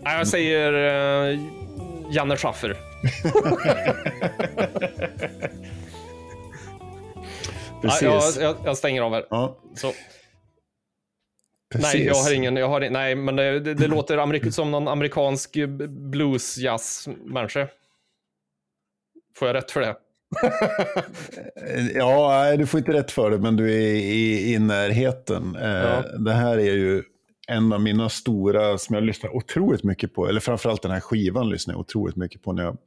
[0.03, 0.73] Nej, jag säger
[1.33, 1.39] uh,
[2.11, 2.77] Janne Schaffer.
[7.81, 8.01] Ja, Precis.
[8.37, 9.25] jag, jag, jag stänger av här.
[9.29, 9.91] Ja, Så.
[11.73, 11.93] precis.
[11.93, 12.55] Nej, jag har ingen.
[12.55, 15.57] Jag har, nej, men det, det, det låter amerik som någon amerikansk
[15.89, 17.67] blues-jazz-människa.
[19.37, 19.95] Får jag rätt för det?
[21.95, 25.55] Ja, nej, du får inte rätt för det, men du är i, i närheten.
[25.55, 26.01] Eh, Ja.
[26.17, 27.03] Det här är ju
[27.47, 31.49] en av mina stora, som jag lyssnar otroligt mycket på, eller framförallt den här skivan
[31.49, 32.77] lyssnar jag otroligt mycket på när jag,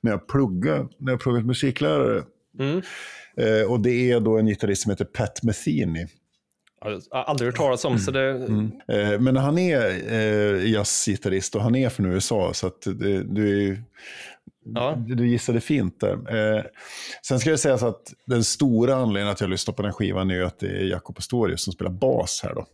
[0.00, 2.22] när jag pluggar, när jag pluggat musiklärare.
[2.58, 2.82] Mm.
[3.36, 6.06] Eh, och det är då en gitarrist som heter Pat Metheny.
[6.84, 8.28] Jag har aldrig hört talas om, så det...
[8.88, 13.68] Eh, men han är eh, jazzgitarrist och han är från USA, så att det, du,
[13.68, 13.82] är
[14.64, 15.04] Ja.
[15.06, 16.12] du gissade fint där.
[16.12, 16.62] Eh,
[17.26, 19.96] sen ska jag säga så att den stora anledningen att jag lyssnar på den här
[19.96, 22.66] skivan är att det är Jacob Pastorius som spelar bas här då.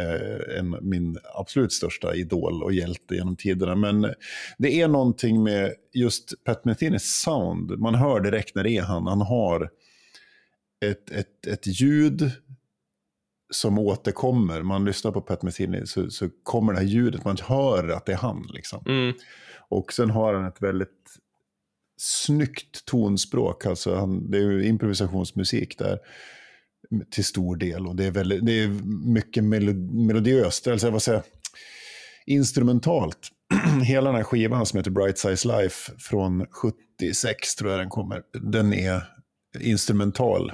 [0.00, 3.74] Eh, en, min absolut största idol och hjälte genom tiderna.
[3.74, 4.14] Men
[4.58, 7.78] det är någonting med just Pat Methenys sound.
[7.78, 9.06] Man hör direkt när det är han.
[9.06, 9.70] Han har
[10.90, 12.30] ett, ett, ett ljud
[13.50, 14.62] som återkommer.
[14.62, 17.24] Man lyssnar på Pat Metheny så, så kommer det här ljudet.
[17.24, 18.46] Man hör att det är han.
[18.54, 18.84] Liksom.
[18.86, 19.14] Mm.
[19.68, 21.16] Och sen har han ett väldigt
[22.00, 23.66] snyggt tonspråk.
[23.66, 25.98] Alltså han, det är improvisationsmusik där
[27.10, 27.86] till stor del.
[27.86, 28.68] Och det är, väldigt, det är
[29.06, 31.22] mycket melo- melodiöst, alltså vad säger
[32.26, 33.18] instrumentalt.
[33.82, 38.22] Hela den här skivan som heter Bright Size Life från 76 tror jag den kommer.
[38.32, 39.02] Den är
[39.60, 40.52] instrumental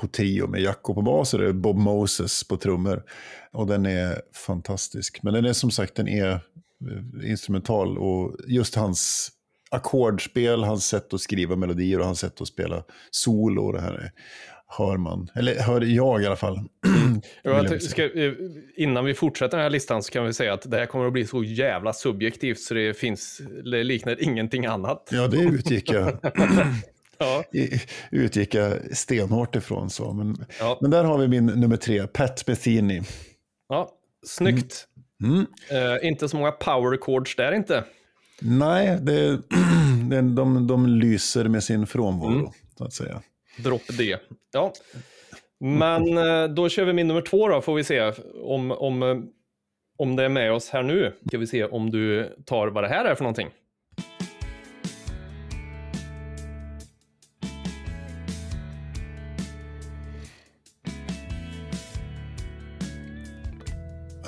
[0.00, 3.02] på trio med Jacko på bas och Bob Moses på trummor.
[3.52, 5.22] Och den är fantastisk.
[5.22, 9.32] Men den är som sagt den är eh, instrumental och just hans
[9.70, 13.62] ackordspel, hans sätt att skriva melodier och hans sätt att spela solo.
[13.62, 14.10] och Det här är,
[14.68, 16.60] hör man, eller hör jag i alla fall.
[17.42, 18.10] Jag ska,
[18.76, 21.12] innan vi fortsätter den här listan så kan vi säga att det här kommer att
[21.12, 25.08] bli så jävla subjektivt så det finns, det liknar ingenting annat.
[25.12, 26.18] Ja, det utgick jag,
[27.18, 27.44] Ja,
[28.10, 29.90] utgick jag stenhårt ifrån.
[29.90, 30.12] Så.
[30.12, 33.02] Men, ja, men där har vi min nummer tre, Pat Metheny.
[33.68, 33.90] ja.
[34.26, 34.86] snyggt.
[35.22, 35.46] Mm.
[35.70, 37.84] Eh, inte så många power chords där inte.
[38.40, 39.36] Nej, det,
[40.10, 42.50] det, de, de lyser med sin frånvaro, Mm.
[42.78, 43.22] så att säga.
[43.58, 44.16] Dropp D.
[44.52, 44.72] Ja.
[45.60, 49.16] Men eh, då kör vi min nummer två då, får vi se om, om, eh,
[49.98, 51.12] om det är med oss här nu.
[51.26, 53.48] Ska vi se om du tar vad det här är för någonting.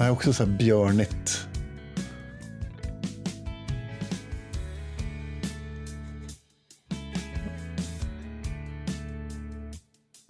[0.01, 1.49] Det är också så här björnigt.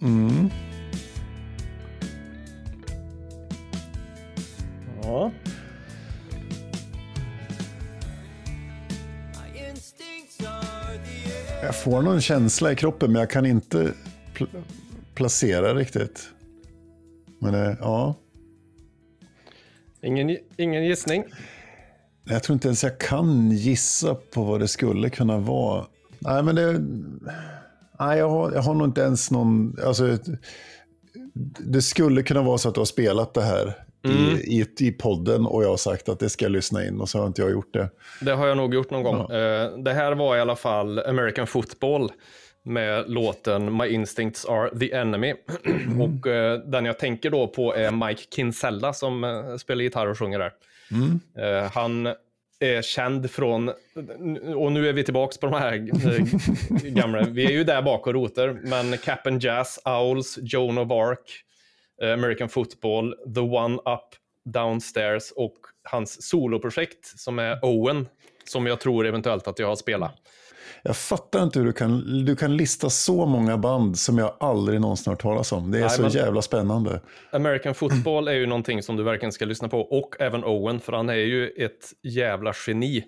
[0.01, 0.49] Mm.
[5.03, 5.31] Ja.
[11.63, 13.93] Jag får någon känsla i kroppen, men jag kan inte
[14.35, 14.63] pl-
[15.15, 16.29] placera riktigt.
[17.39, 18.15] Men det, ja,
[20.03, 21.23] Ingen, ingen gissning.
[22.23, 25.85] jag tror inte ens jag kan gissa på vad det skulle kunna vara.
[26.19, 26.79] Nej, men det...
[27.99, 29.75] Nej, jag har, jag har nog inte ens någon...
[29.85, 30.17] Alltså,
[31.59, 35.45] det skulle kunna vara så att du har spelat det här i, i, i podden
[35.45, 37.51] och jag har sagt att det ska jag lyssna in och så har inte jag
[37.51, 37.89] gjort det.
[38.21, 39.31] Det har jag nog gjort någon gång.
[39.31, 42.11] Eh, det här var i alla fall American Football
[42.63, 45.33] med låten My Instincts Are The Enemy.
[45.99, 50.19] och eh, den jag tänker då på är Mike Kinsella som eh, spelar gitarr och
[50.19, 50.53] sjunger där.
[51.37, 52.13] Eh, han
[52.59, 53.69] är känd från,
[54.55, 58.07] och nu är vi tillbaka på de här eh, gamla, vi är ju där bak
[58.07, 61.19] och roter, men Cap and Jazz, Owls, Joan of Arc,
[62.01, 68.07] eh, American Football, The One Up Downstairs och hans soloprojekt som är Owen,
[68.43, 70.13] som jag tror eventuellt att jag har spelat.
[70.83, 74.81] Jag fattar inte hur du kan, du kan lista så många band som jag aldrig
[74.81, 75.71] någonsin har hört talas om.
[75.71, 77.01] Det är Nej, så jävla spännande.
[77.31, 80.93] American Football är ju någonting som du verkligen ska lyssna på, och även Owen, för
[80.93, 83.03] han är ju ett jävla geni.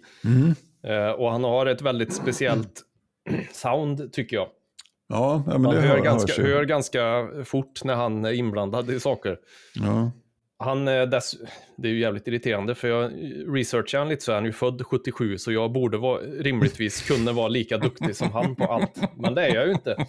[0.88, 2.82] Eh, och han har ett väldigt speciellt
[3.54, 4.48] sound, tycker jag.
[5.08, 9.38] Ja, ja Man hör, hör, ganska, hör ganska fort när han är inblandad i saker.
[9.76, 10.12] Ja.
[10.64, 11.36] Han är dess,
[11.78, 13.12] det är ju jävligt irriterande för jag
[13.58, 17.32] researchar han lite så är han ju född 77 så jag borde vara, rimligtvis kunna
[17.32, 19.00] vara lika duktig som han på allt.
[19.18, 20.06] Men det är jag ju inte.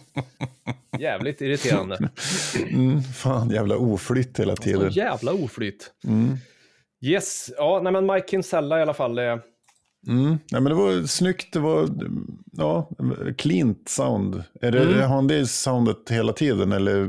[0.99, 2.09] Jävligt irriterande.
[2.71, 4.91] Mm, fan, jävla oflytt hela Så tiden.
[4.91, 5.91] jävla oflyt.
[6.07, 6.37] Mm.
[7.05, 9.19] Yes, ja, nej men Mike Kinsella i alla fall.
[9.19, 9.37] Eh,
[10.07, 10.27] Mm.
[10.53, 11.89] Nej, men det var snyggt, det var
[12.53, 12.91] ja,
[13.39, 14.45] cleant sound.
[14.61, 15.01] Är det, Mm.
[15.01, 16.73] Har han det soundet hela tiden?
[16.73, 17.01] Eller?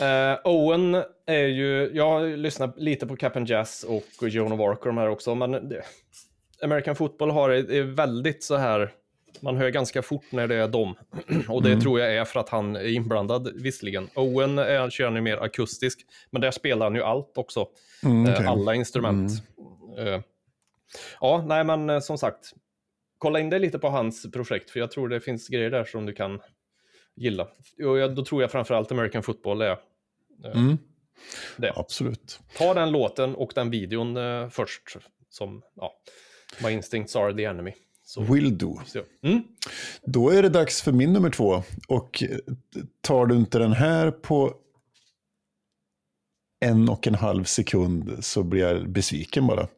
[0.00, 0.96] Eh, Owen
[1.26, 5.34] är ju, jag har lyssnat lite på Cap'n Jazz och Joan Walker de här också,
[5.34, 5.82] men det,
[6.62, 8.92] American Football har är, väldigt så här,
[9.40, 10.94] man hör ganska fort när det är dem.
[11.48, 14.08] Och det tror jag är för att han är inblandad visserligen.
[14.14, 17.68] Owen är, kör han ju mer akustisk, men där spelar han ju allt också.
[18.04, 18.46] Mm, Eh, okej.
[18.46, 19.30] Alla instrument.
[19.98, 20.20] Eh,
[21.20, 22.52] ja, nej men eh, som sagt,
[23.18, 26.06] kolla in dig lite på hans projekt, för jag tror det finns grejer där som
[26.06, 26.40] du kan
[27.16, 27.48] gilla.
[27.84, 29.76] Och då tror jag framförallt American Football är
[30.54, 30.78] Mm.
[31.56, 31.72] Det.
[31.76, 32.40] Absolut.
[32.56, 34.96] Ta den låten och den videon eh, först,
[35.30, 35.92] som, ja,
[36.62, 37.72] My instincts are the enemy.
[38.04, 38.80] Så, Will do.
[38.86, 39.42] så, mm.
[40.02, 41.62] Då är det dags för min nummer två.
[41.88, 42.38] Och eh,
[43.00, 44.54] tar du inte den här på
[46.60, 49.68] en och en halv sekund så blir jag besviken bara.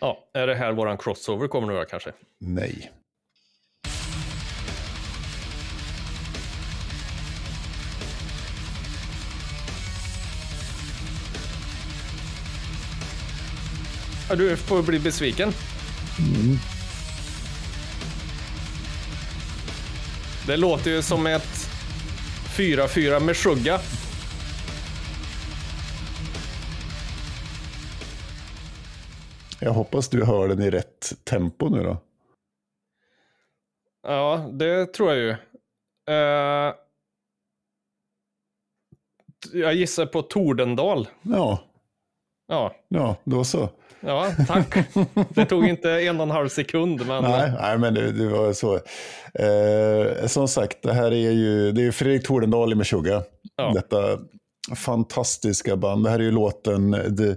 [0.00, 2.12] Ja, är det här våran crossover kommer nu då kanske?
[2.38, 2.92] Nej.
[14.36, 15.52] Du får bli besviken.
[20.46, 21.70] Det låter ju som ett
[22.56, 23.80] 4-4 med skugga.
[29.60, 31.96] Jag hoppas du hör den i rätt tempo nu då.
[34.02, 35.30] Ja, det tror jag ju.
[36.14, 36.74] Eh,
[39.52, 41.08] jag gissar på Tordendal.
[41.22, 41.67] Ja,
[42.48, 43.68] Ja, ja då så.
[44.00, 44.74] ja tack.
[45.34, 47.22] Det tog inte en och en halv sekund, men...
[47.22, 48.74] Nej, nej men det, det var så.
[49.34, 53.22] Eh, som sagt, det här är ju det är Fredrik Tordendal i Meshuggah.
[53.56, 53.72] Ja.
[53.74, 54.18] Detta
[54.76, 56.04] fantastiska band.
[56.04, 57.34] Det här är ju låten The,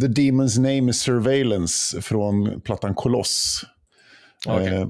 [0.00, 3.62] The Demon's Name is Surveillance från plattan Koloss.
[4.46, 4.66] Okej.
[4.66, 4.86] Eh,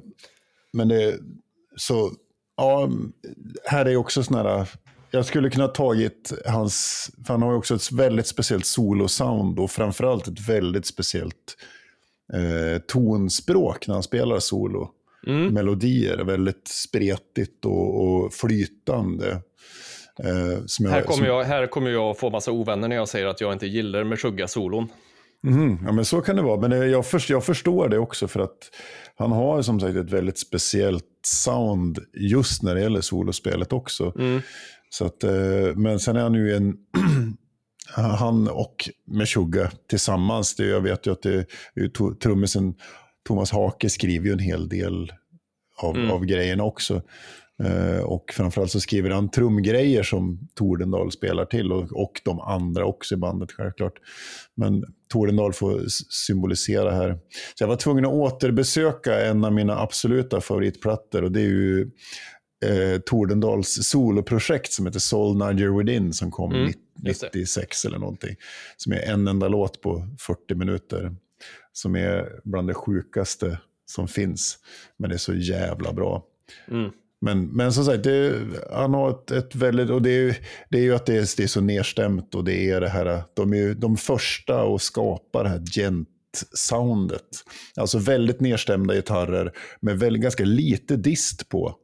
[0.72, 1.14] men det
[1.76, 2.10] så,
[2.56, 2.90] ja,
[3.64, 4.68] här är också sådana här,
[5.10, 9.58] jag skulle kunna ha tagit hans, för han har ju också ett väldigt speciellt solosound
[9.58, 11.56] och framförallt ett väldigt speciellt
[12.32, 14.90] eh, tonspråk när han spelar solo.
[15.26, 15.54] Mm.
[15.54, 19.30] Melodier, väldigt spretigt och, och flytande.
[20.18, 23.52] Eh, Här kommer, jag, här kommer jag få massa ovänner när jag säger att jag
[23.52, 24.88] inte gillar Meshuggah-solon.
[25.42, 26.60] Mhm, ja, men så kan det vara.
[26.60, 28.70] Men eh, jag, först, jag förstår det också för att
[29.16, 34.12] han har som sagt ett väldigt speciellt sound just när det gäller solospelet också.
[34.18, 34.40] Mm.
[34.90, 36.76] Så att, eh, men sen är han ju en...
[37.94, 41.46] han och Meshuggah tillsammans, det, jag vet ju att det
[42.22, 42.74] trummisen
[43.28, 45.12] Thomas Hake skriver ju en hel del
[45.82, 46.10] av, Mm.
[46.10, 47.02] av grejerna också.
[47.64, 52.84] Eh, och framförallt så skriver han trumgrejer som Tordendal spelar till och, och de andra
[52.84, 53.92] också i bandet självklart.
[54.54, 57.18] Men Tordendal får symbolisera här.
[57.54, 61.90] Så jag var tvungen att återbesöka en av mina absoluta favoritplattor och det är ju
[62.68, 66.76] eh, Tordendals soloprojekt som heter Soul Nudger Within som kom Mm, nitt-
[67.08, 67.26] just det.
[67.34, 68.36] 96 eller någonting.
[68.76, 71.16] Som är en enda låt på 40 minuter.
[71.72, 74.58] Som är bland det sjukaste som finns.
[74.96, 76.24] Men det är så jävla bra.
[76.70, 76.90] Mm.
[77.20, 78.34] Men, men som sagt, det,
[78.72, 80.36] han har ett, ett väldigt, och det är,
[80.70, 83.22] det är ju att det är, det är så nedstämt och det är det här,
[83.34, 87.22] de är ju de första att skapa det här gent-soundet.
[87.76, 91.74] Alltså väldigt nedstämda gitarrer med väldigt, ganska lite dist på.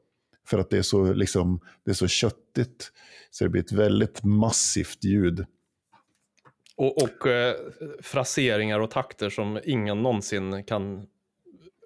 [0.53, 2.93] För att det är så, liksom, det är så köttigt.
[3.31, 5.47] Så det blir ett väldigt massivt ljud.
[6.77, 7.55] Och, och eh,
[8.03, 11.07] fraseringar och takter som ingen någonsin kan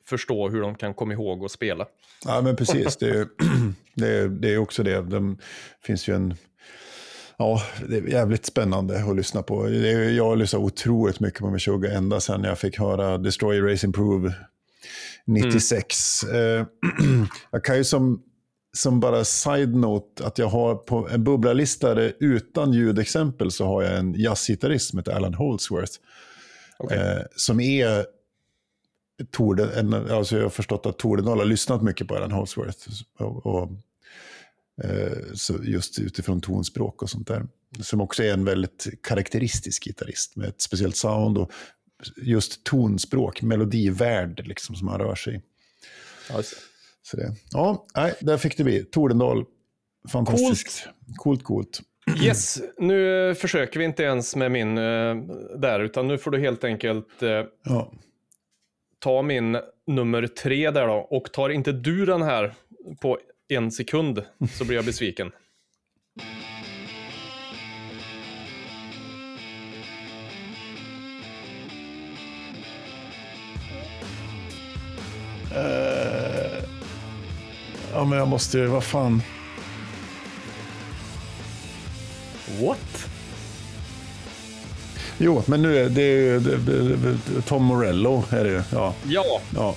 [0.05, 1.87] förstå hur de kan komma ihåg och spela.
[2.25, 2.97] Ja, men precis.
[2.97, 3.29] Det är,
[3.95, 5.03] det är, det är också det.
[5.03, 5.37] Det
[5.83, 6.35] finns ju en...
[7.37, 9.67] Ja, det är jävligt spännande att lyssna på.
[9.67, 13.61] Det är, jag har lyssnat otroligt mycket på Meshuggah ända sedan jag fick höra Destroy
[13.61, 14.35] Race Improve
[15.27, 16.23] 96.
[16.23, 16.67] Eh,
[17.51, 18.23] jag kan ju som,
[18.77, 23.99] som bara side-note att jag har på en bubblalista där utan ljudexempel så har jag
[23.99, 25.93] en jazzgitarrist som heter Alan Holdsworth.
[26.79, 26.99] Okej.
[26.99, 28.07] Eh, som är
[29.31, 32.89] Torde, en, alltså jag har förstått att Tordendal har lyssnat mycket på Alan Holdsworth.
[33.19, 33.71] Och, och,
[34.85, 37.47] eh, så just utifrån tonspråk och sånt där.
[37.81, 41.53] Som också är en väldigt karaktäristisk gitarrist med ett speciellt sound och
[42.17, 45.41] just tonspråk, melodivärld liksom som han rör sig i.
[46.29, 46.76] Det.
[47.07, 47.35] Så det.
[47.51, 48.85] Ja, nej, där fick det bli.
[48.85, 49.45] Tordendal.
[50.09, 50.89] Fantastiskt.
[51.17, 51.45] Coolt, coolt.
[51.45, 51.81] coolt.
[52.25, 55.17] Yes, nu försöker vi inte ens med min eh,
[55.59, 57.93] där, utan nu får du helt enkelt eh, ja.
[58.99, 60.95] ta min nummer tre där då.
[60.95, 62.55] Och tar inte du den här
[63.01, 64.23] på en sekund
[64.59, 65.33] så blir jag besviken.
[75.53, 75.96] uh
[77.97, 79.23] ja, men jag måste ju, vad fan.
[82.61, 83.09] What?
[85.19, 88.25] Jo, men nu är det ju det, det, det, Tom Morello.
[88.31, 88.63] Är det ju.
[88.73, 89.75] Ja, Ja, ja.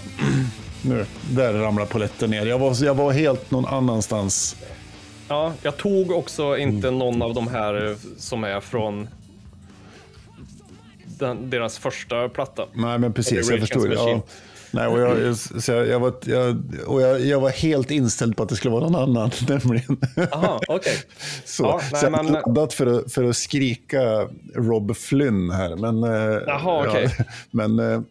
[0.82, 2.46] Nu, där ramlar polletten ner.
[2.46, 4.56] Jag var, jag var helt någon annanstans.
[5.28, 9.08] ja, jag tog också inte någon av de här som är från
[11.06, 12.66] den, deras första platta.
[12.74, 13.50] Nej, men precis.
[13.52, 14.22] Jag the Ja.
[14.72, 18.44] Nej, och jag, så jag, jag, var, jag, och jag, jag var helt inställd på
[18.44, 19.32] att det skulle vara någon annan.
[19.48, 19.98] Nämligen.
[20.32, 20.94] Aha, okej.
[21.46, 25.50] Så, Ja, så nej, jag har men- laddat för att, för att skrika Rob Flynn
[25.52, 25.76] här.
[25.76, 26.58] Men, eh,
[26.88, 27.16] okej.
[27.18, 28.02] ja, men, eh,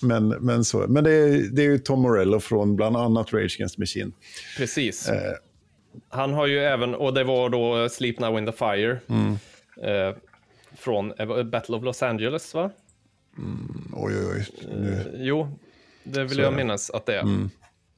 [0.00, 0.78] men, men, så.
[0.88, 4.12] men det, är, det är ju Tom Morello från bland annat Rage Against Machine.
[4.56, 5.08] Precis.
[5.08, 5.32] Eh.
[6.08, 8.98] Han har ju även, och det var då Sleep Now in the Fire.
[9.08, 9.32] Mm.
[9.82, 10.16] Eh,
[10.78, 12.70] från eh, Battle of Los Angeles, va?
[13.92, 14.46] Oj, oj, oj.
[14.76, 14.92] Nu.
[14.92, 15.58] Eh, Jo,
[16.04, 16.56] det vill Så jag det.
[16.56, 17.20] minnas att det är.
[17.22, 17.50] Mm.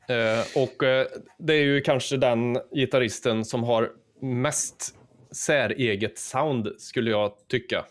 [0.09, 1.07] Eh, och eh,
[1.39, 3.91] det är ju kanske den gitarristen som har
[4.23, 4.95] mest
[5.33, 7.85] säreget sound, skulle jag tycka.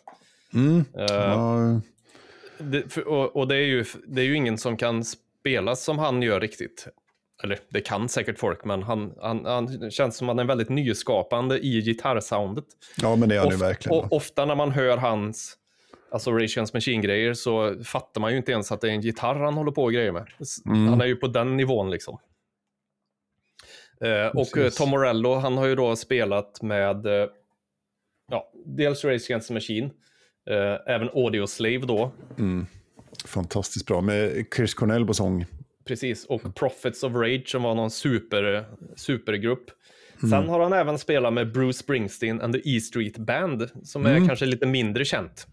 [0.53, 0.85] Mm.
[0.97, 1.81] Eh, Ja,
[2.57, 5.99] det, för, och och det, är ju, det är ju ingen som kan spela som
[5.99, 6.87] han gör riktigt.
[7.43, 10.69] Eller det kan säkert folk, men han, han, han känns som att han är väldigt
[10.69, 12.65] nyskapande i gitarrsoundet.
[13.01, 13.97] ja, men det är han ju verkligen.
[13.99, 15.57] och, ofta när man hör hans
[16.15, 19.35] alltså Rage Against Machine-grejer så fattar man ju inte ens att det är en gitarr
[19.35, 20.25] han håller på och grejer med.
[20.65, 20.87] Mm.
[20.87, 22.17] Han är ju på den nivån liksom.
[24.01, 24.69] Eh, och eh.
[24.69, 27.27] Tom Morello, han har ju då spelat med eh,
[28.31, 29.85] ja, dels Rage Against Machine,
[30.49, 32.65] eh, även Audio Slave då, Mm.
[33.25, 34.01] Fantastiskt bra.
[34.01, 35.45] Med Chris Cornell på sång.
[35.85, 39.71] precis, och Prophets of Rage som var någon super, supergrupp.
[40.23, 40.29] Mm.
[40.29, 44.15] Sen har han även spelat med Bruce Springsteen and the E Street Band, som är
[44.15, 44.27] Mm.
[44.27, 45.47] kanske lite mindre känt.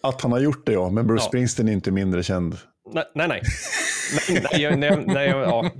[0.00, 0.90] Att han har gjort det, ja.
[0.90, 1.28] Men Bruce Ja.
[1.28, 2.56] Springsteen är inte mindre känd.
[2.92, 3.28] Nej, nej.
[4.28, 5.70] Nej, nej, nej, nej, nej ja.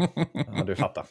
[0.57, 1.05] ja, du fattar.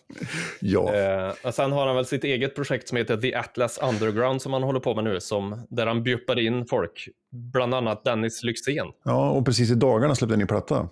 [0.61, 0.93] Ja.
[0.95, 4.53] Eh, och sen har han väl sitt eget projekt som heter The Atlas Underground som
[4.53, 8.87] han håller på med nu, som, där han bjuppar in folk, bland annat Dennis Lyxzén.
[9.03, 10.89] ja, och precis i dagarna släppte en ny platta.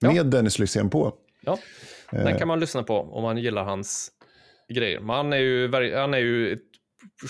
[0.00, 0.12] Ja.
[0.12, 1.14] Med Dennis Lyxzén på.
[1.40, 1.58] Ja,
[2.12, 2.24] Eh.
[2.24, 4.10] den kan man lyssna på om man gillar hans
[4.74, 5.00] grejer.
[5.00, 6.58] Men han är ju, han är ju ett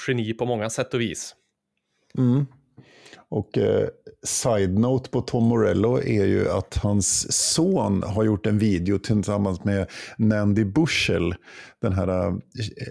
[0.09, 1.35] geni på många sätt och vis.
[2.19, 2.47] Mm.
[3.33, 3.89] Och eh,
[4.27, 9.91] side-note på Tom Morello är ju att hans son har gjort en video tillsammans med
[10.19, 11.35] Nandy Bushel.
[11.83, 12.35] Den här eh,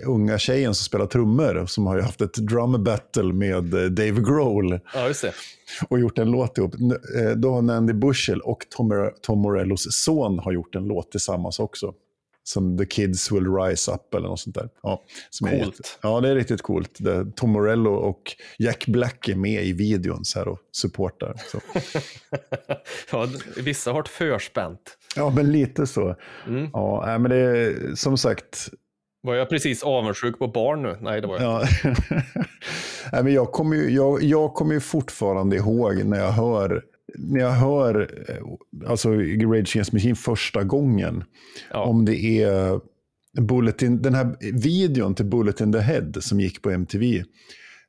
[0.07, 1.65] unga tjejen som spelar trummor.
[1.67, 4.79] Som har ju haft ett drum battle med eh, Dave Grohl.
[4.93, 5.33] Ja, just det.
[5.89, 6.73] Och gjort en låt ihop.
[6.73, 11.59] Eh, Då har Nandy Bushel och Tom, Tom Morellos son har gjort en låt tillsammans
[11.59, 11.93] också.
[12.43, 14.69] Som The Kids Will Rise Up eller något sånt där.
[14.83, 15.65] Ja, som är Coolt.
[15.79, 16.91] jätte- ja, det är riktigt coolt.
[16.99, 18.21] Det, Tom Morello och
[18.59, 21.33] Jack Black är med i videon så här och supportar.
[21.51, 21.59] Så.
[23.11, 23.27] ja,
[23.57, 24.97] vissa har ett förspänt.
[25.15, 26.15] Ja, men lite så.
[26.47, 26.69] Mm.
[26.73, 28.69] Ja, men det är som sagt.
[29.23, 30.97] Var jag precis avundsjuk på barn nu?
[31.01, 31.63] Nej, det var jag.
[31.83, 31.93] Ja.
[33.11, 36.83] nej, men jag kommer ju, jag, jag kommer ju fortfarande ihåg när jag hör
[37.17, 41.23] när jag hör eh, alltså, Rage Against Machine första gången.
[41.71, 41.83] Ja.
[41.83, 42.79] Om det är
[43.41, 47.23] Bulletin, den här videon till Bullet in the Head som gick på MTV.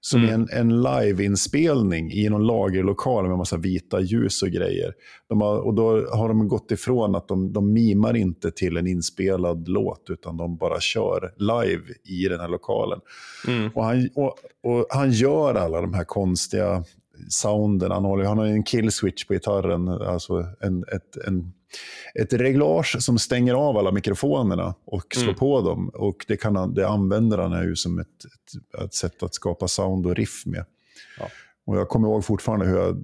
[0.04, 0.30] Som Mm.
[0.30, 4.94] är en, en live-inspelning i någon lagerlokal med massa vita ljus och grejer.
[5.28, 9.68] Har, och då har de gått ifrån att de, de mimar inte till en inspelad
[9.68, 13.00] låt, utan de bara kör live i den här lokalen.
[13.48, 13.70] Mm.
[13.74, 16.84] Och han, och, och han gör alla de här konstiga
[17.28, 17.90] sounden.
[17.90, 21.52] Han, håller, han har en killswitch på gitarren, alltså en, ett, en,
[22.14, 25.38] ett reglage som stänger av alla mikrofonerna och slår Mm.
[25.38, 25.88] på dem.
[25.94, 29.68] Och det, kan han, det använder han ju som ett, ett, ett sätt att skapa
[29.68, 30.64] sound och riff med.
[31.18, 31.28] Ja.
[31.66, 33.02] Och jag kommer ihåg fortfarande hur jag,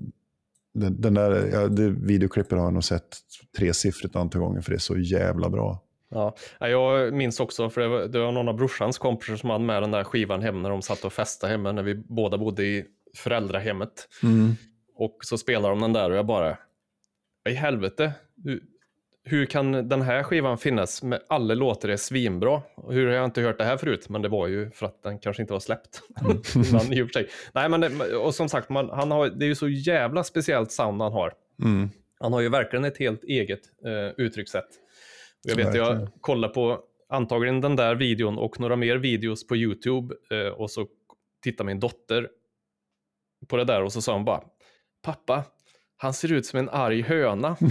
[0.74, 3.16] den, den där, ja, det videoklippet har jag nog sett
[3.58, 5.82] tresiffrigt antal gånger för det är så jävla bra.
[6.10, 9.64] Ja, jag minns också, för det var, det var någon av brorsans kompisar som hade
[9.64, 12.64] med den där skivan hem när de satt och festade hemma när vi båda bodde
[12.64, 12.84] i
[13.16, 14.08] föräldrahemmet.
[14.94, 16.58] Och så spelade de den där och jag bara,
[17.48, 18.12] i helvete,
[18.44, 18.62] hur,
[19.24, 22.62] hur kan den här skivan finnas med alla låtar är svinbra?
[22.88, 24.08] Hur har jag inte hört det här förut?
[24.08, 26.02] Men det var ju för att den kanske inte var släppt.
[26.54, 27.28] innan i och för sig.
[27.52, 30.72] Nej, men det, och som sagt, man, han har, det är ju så jävla speciellt
[30.72, 31.32] sound han har.
[31.62, 31.90] Mm.
[32.20, 34.68] Han har ju verkligen ett helt eget eh, uttryckssätt.
[35.42, 40.14] Jag vet, jag kollar på antagligen den där videon och några mer videos på YouTube
[40.30, 40.86] eh, och så
[41.42, 42.28] tittar min dotter
[43.46, 44.42] på det där och så sa hon bara
[45.02, 45.44] Pappa,
[45.96, 47.56] han ser ut som en arg höna.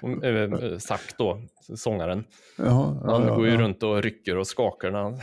[0.00, 1.42] Hon, eh, sagt då,
[1.76, 2.24] sångaren.
[2.58, 3.60] Jaha, ja, Han går ju ja.
[3.60, 4.90] runt och rycker och skakar.
[4.90, 5.18] När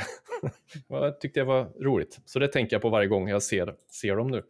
[0.88, 2.20] jag tyckte det var roligt.
[2.26, 4.44] Så det tänker jag på varje gång jag ser, ser dem nu.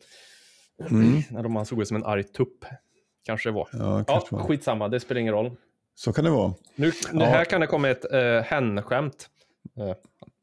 [0.90, 1.22] Mm.
[1.30, 2.66] När de han såg ut som en arg tupp.
[3.26, 3.70] kanske det var.
[3.74, 4.44] Ja, Ja, man.
[4.48, 5.52] skitsamma, det spelar ingen roll.
[5.96, 6.54] Så kan det vara.
[6.76, 9.30] Nu, nu här kan det komma ett uh, hen-skämt.
[9.78, 9.96] Eh,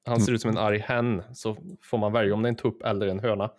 [0.07, 2.57] han ser ut som en arg hen, så får man välja om det är en
[2.57, 3.51] tupp eller en höna.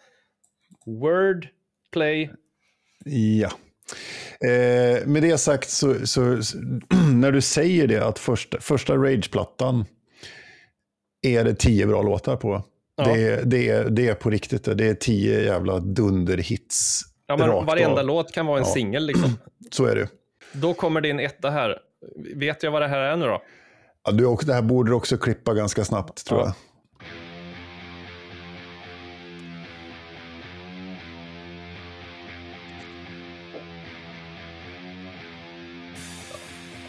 [0.85, 1.47] Word,
[1.91, 2.31] play.
[3.05, 3.49] Ja.
[4.49, 6.57] Eh, med det sagt så, så, så
[7.13, 9.85] när du säger det att första, första Rage-plattan
[11.21, 12.63] är det tio bra låtar på.
[12.95, 13.03] Ja.
[13.03, 14.63] Det, det, är, det är på riktigt.
[14.63, 14.75] det.
[14.75, 17.01] Det är tio jävla dunderhits.
[17.27, 18.07] Ja, men varenda av.
[18.07, 18.73] låt kan vara en Ja.
[18.73, 19.31] singel liksom.
[19.71, 20.07] Så är det.
[20.53, 21.77] Då kommer din etta här.
[22.35, 23.43] Vet jag vad det här är nu då?
[24.05, 26.45] Ja, du, och det här borde du också klippa ganska snabbt tror Ja.
[26.45, 26.53] jag.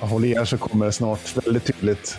[0.00, 2.18] Ja, Håll i er så kommer det snart väldigt tydligt.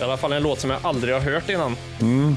[0.00, 1.76] I alla fall en låt som jag aldrig har hört innan.
[2.00, 2.36] Mm,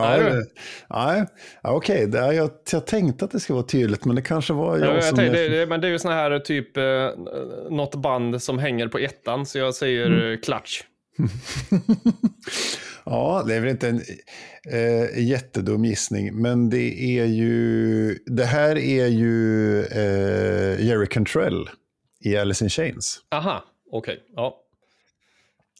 [0.00, 0.46] Nej, det-
[0.90, 1.26] nej,
[1.62, 2.02] okej.
[2.02, 4.96] Är- Jag, jag tänkte att det skulle vara tydligt, men det kanske var jag, Jag,
[4.96, 5.16] jag som...
[5.18, 6.82] tänkte, det, det, men det är ju såna här typ eh,
[7.70, 10.40] något band som hänger på ettan, så jag säger mm.
[10.40, 10.80] Clutch.
[13.04, 14.00] Ja, det är väl inte en
[14.72, 18.18] eh, jättedum gissning, men det är ju...
[18.26, 21.68] Det här är ju eh, Jerry Cantrell
[22.24, 23.18] i Alice in Chains.
[23.30, 24.18] Aha, okej.
[24.36, 24.58] Ja.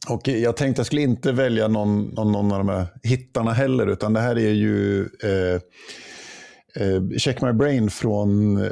[0.09, 3.87] Och jag tänkte jag skulle inte välja någon, någon, någon av de här hittarna heller,
[3.87, 5.61] utan det här är ju eh,
[6.75, 8.71] eh, Check My Brain från eh,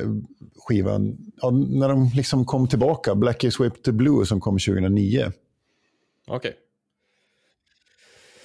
[0.56, 5.32] skivan, ja, när de liksom kom tillbaka, Black is Whipped to Blue som kom 2009,
[6.26, 6.54] Okej.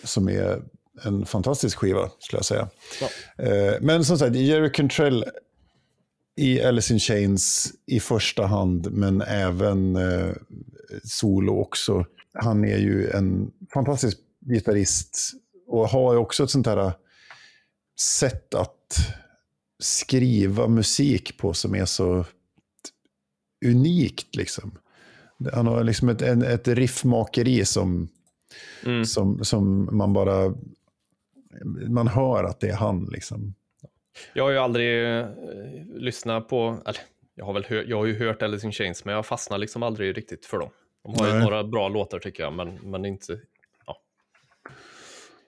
[0.03, 0.61] som är
[1.03, 2.69] en fantastisk skiva skulle jag säga.
[3.01, 3.43] Ja.
[3.45, 5.25] Eh, men som sagt, Jerry Cantrell
[6.35, 10.33] i Alice in Chains i första hand, men även eh,
[11.03, 12.05] solo också.
[12.35, 15.31] Han är ju en fantastisk gitarrist
[15.67, 16.93] och har ju också ett sånt här
[17.99, 18.97] sätt att
[19.79, 22.25] skriva musik på som är så
[23.65, 24.35] unikt.
[24.35, 24.77] Liksom.
[25.53, 28.07] Han har liksom ett, en, ett riffmakeri som,
[28.85, 29.05] Mm.
[29.05, 30.53] som, som man bara...
[31.87, 33.09] Man hör att det är han.
[33.11, 33.53] Liksom.
[34.33, 35.27] Jag har ju aldrig eh,
[35.95, 36.99] lyssnat på, eller
[37.35, 39.83] jag har väl hör, jag har ju hört Alice in Chains, men jag fastnar liksom
[39.83, 40.69] aldrig riktigt för dem.
[41.05, 41.43] De har ju Nej.
[41.43, 43.39] några bra låtar tycker jag, men, men inte,
[43.85, 43.97] ja.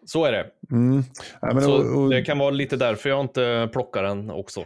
[0.05, 0.45] Så är det.
[0.71, 1.03] Mm.
[1.41, 4.65] Ja, men, Så och, och, det kan vara lite därför jag inte plockar den också.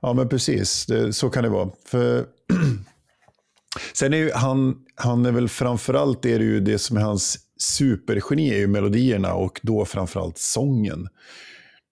[0.00, 0.86] ja, men precis.
[0.86, 1.70] Det, så kan det vara.
[1.86, 2.24] För,
[3.92, 7.38] sen är ju han, han är väl framförallt är det ju det som är hans
[7.60, 11.08] supergeni är ju melodierna och då framförallt sången.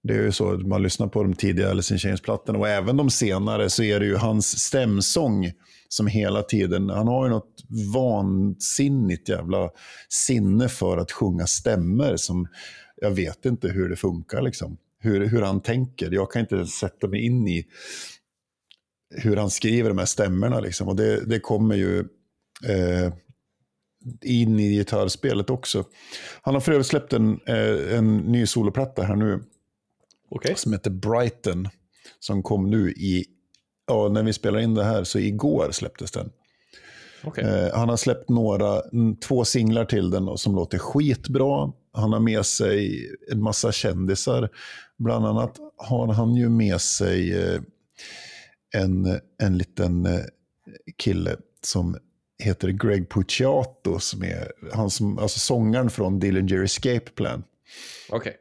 [0.02, 2.96] Det är ju så att man lyssnar på de tidiga Alice in Chains-plattorna och även
[2.96, 5.52] de senare så är det ju hans stämsång
[5.88, 7.64] som hela tiden, han har ju något
[7.94, 9.70] vansinnigt jävla
[10.08, 12.48] sinne för att sjunga stämmer som
[12.96, 14.76] jag vet inte hur det funkar liksom.
[14.98, 16.10] Hur, hur han tänker.
[16.10, 17.66] Jag kan inte sätta mig in i
[19.10, 20.88] hur han skriver de här stämmorna liksom.
[20.88, 21.98] Och det, det kommer ju
[22.64, 23.12] eh,
[24.22, 25.84] in i gitarrspelet också.
[26.42, 29.42] Han har för övrigt släppt en, eh, en ny soloplatta här nu
[30.30, 30.54] Okej.
[30.56, 31.68] som heter Brighton.
[32.18, 33.24] Som kom nu i,
[33.86, 36.30] ja när vi spelar in det här så igår släpptes den.
[37.24, 37.44] Okej.
[37.44, 38.82] Eh, han har släppt några,
[39.24, 41.72] två singlar till den och som låter skitbra.
[41.92, 44.50] Han har med sig en massa kändisar.
[44.98, 47.60] Bland annat har han ju med sig eh,
[48.74, 50.20] en, en liten eh,
[50.96, 51.96] kille som
[52.38, 57.44] heter Greg Puciato, som är han som, alltså sångaren från Dillinger Escape Plan.
[58.10, 58.36] Okej.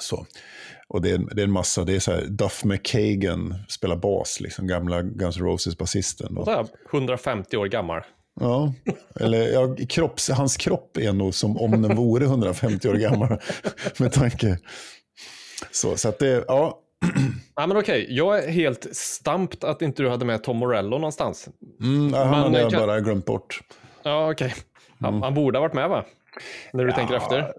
[0.00, 0.26] Så.
[0.88, 4.40] Och det är, det är en massa, det är så här, Duff McKagan spelar bas,
[4.40, 6.36] liksom, gamla Guns N' Roses-basisten.
[6.38, 8.00] Och så här, 150 år gammal.
[8.40, 8.72] Ja,
[9.20, 13.38] eller ja, kropps, hans kropp är nog som om den vore 150 år gammal.
[13.98, 14.58] med tanke.
[15.70, 16.80] Så, så att det, ja.
[17.56, 21.48] Ja, men okej, jag är helt stampt att inte du hade med Tom Morello någonstans.
[21.80, 23.60] Mm, han Men hade jag kan- bara glömt bort.
[24.02, 24.54] Ja, okej.
[25.00, 26.04] Han, han borde ha varit med va?
[26.72, 27.52] När du tänker efter.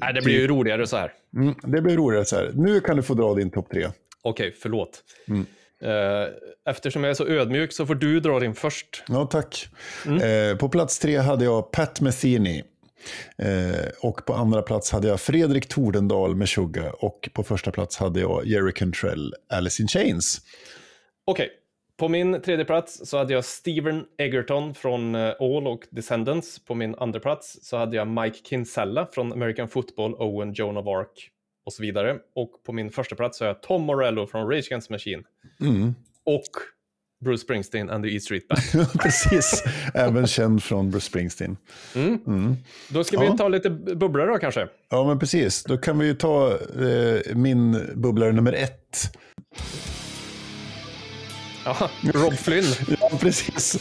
[0.00, 1.12] Nej, det blir ju roligare så här.
[1.36, 2.50] Mm, det blir roligare så här.
[2.54, 3.88] Nu kan du få dra din topp tre.
[4.22, 5.02] Okej, förlåt.
[5.82, 5.90] Eh,
[6.70, 9.02] Eftersom jag är så ödmjuk så får du dra din först.
[9.08, 9.68] Ja, tack.
[10.06, 12.62] Eh, på plats tre hade jag Pat Metheny.
[13.38, 16.92] Eh, och på andra plats hade jag Fredrik Tordendal med Suga.
[16.92, 20.40] Och på första plats hade jag Jerry Cantrell, Alice in Chains.
[21.24, 21.50] Okej,
[21.98, 26.64] på min tredje plats så hade jag Steven Egerton från eh, All och Descendants.
[26.64, 30.86] På min andra plats så hade jag Mike Kinsella från American Football, Owen, Joan of
[30.86, 31.08] Arc
[31.66, 32.16] och så vidare.
[32.34, 35.22] Och på min första plats så har jag Tom Morello från Rage Against Machine.
[35.60, 35.94] Mm.
[36.24, 36.42] Och
[37.24, 38.88] Bruce Springsteen and the E Street Band.
[39.00, 41.56] Precis, även känd från Bruce Springsteen.
[42.88, 43.36] Då ska vi Ja.
[43.36, 44.68] ta lite bubblor då kanske.
[44.90, 45.64] Ja, men precis.
[45.64, 49.16] Då kan vi ju ta eh, min bubblare nummer ett.
[51.80, 52.64] Ja, Rob Flynn.
[53.00, 53.72] Ja, precis.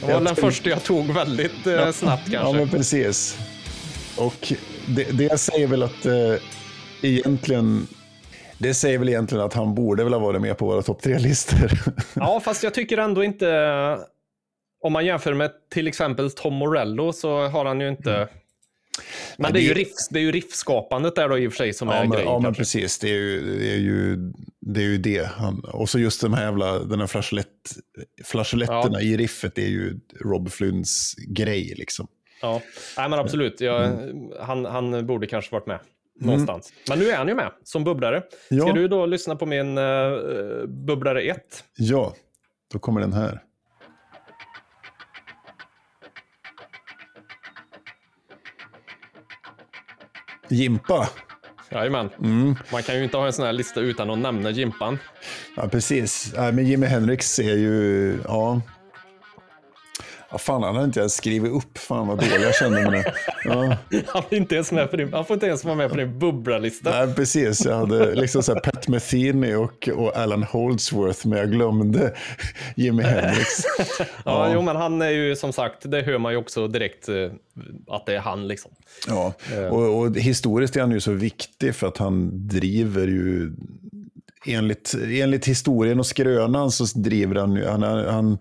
[0.00, 2.58] Det var Jag den första jag tog väldigt eh, snabbt Ja, kanske.
[2.58, 3.38] men precis.
[4.16, 4.52] Och
[4.86, 6.34] det, det säger väl att eh,
[7.02, 7.86] egentligen...
[8.58, 11.70] Det säger väl egentligen att han borde väl ha varit med på våra topp tre-listor.
[12.14, 13.46] Ja, fast jag tycker ändå inte...
[14.82, 18.10] Om man jämför med till exempel Tom Morello så har han ju inte...
[18.10, 18.28] Men
[19.36, 21.72] Men det är, ju riff, det är ju riffskapandet där då i och för sig
[21.72, 22.60] som är ja, men, grejen ja, men kanske.
[22.60, 22.98] precis.
[22.98, 23.72] Det är ju det.
[23.72, 24.32] Är ju,
[24.72, 25.26] det, är ju det.
[25.26, 27.06] Han, och så just de här jävla, den här
[28.24, 31.74] flageoletterna i riffet är ju Rob Flynns grej.
[31.78, 32.06] Liksom.
[32.42, 32.62] Ja,
[32.96, 33.60] Nej, men absolut.
[33.60, 34.32] Jag, Mm.
[34.40, 35.78] han, han borde kanske varit med
[36.20, 36.72] någonstans.
[36.88, 38.22] Men nu är han ju med som bubblare.
[38.46, 38.72] Ska Ja.
[38.72, 41.64] du då lyssna på min uh, bubblare 1?
[41.76, 42.14] Ja,
[42.72, 43.42] då kommer den här.
[50.48, 51.08] Jimpa.
[51.70, 52.10] Jajamän.
[52.18, 52.56] Mm.
[52.72, 54.98] Man kan ju inte ha en sån här lista utan att nämna Jimpan.
[55.56, 56.32] Ja, precis.
[56.36, 58.18] Nej, men Jimi Hendrix är ju...
[58.24, 58.60] Ja.
[60.32, 61.78] Ja, fan, han hade inte ens skrivit upp.
[61.78, 63.14] Fan vad dålig jag kände det.
[63.44, 63.76] Ja.
[64.06, 66.18] Han, är inte ens med på din, han får inte ens vara med på din
[66.18, 66.90] bubblarlista.
[66.90, 67.64] Nej, precis.
[67.64, 72.14] Jag hade liksom så Pat Metheny och, och Alan Holdsworth, men jag glömde
[72.76, 73.48] Jimi Hendrix.
[74.24, 77.30] Ja, Jo, men han är ju som sagt, det hör man ju också direkt eh,
[77.88, 78.70] att det är han liksom.
[79.08, 79.34] Ja,
[79.70, 83.52] och, och historiskt är han ju så viktig för att han driver ju,
[84.46, 88.38] enligt, enligt historien och skrönan så driver han han, han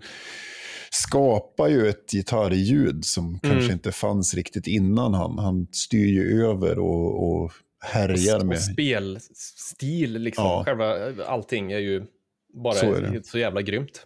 [1.03, 5.37] skapar ju ett gitarrljud som kanske inte fanns riktigt innan han.
[5.39, 8.61] Han styr ju över och, och härjar Och med.
[8.61, 10.45] spelstil, liksom.
[10.45, 10.63] Ja.
[10.65, 10.95] Själva
[11.25, 12.03] allting är ju
[12.63, 14.05] bara Så är så jävla grymt.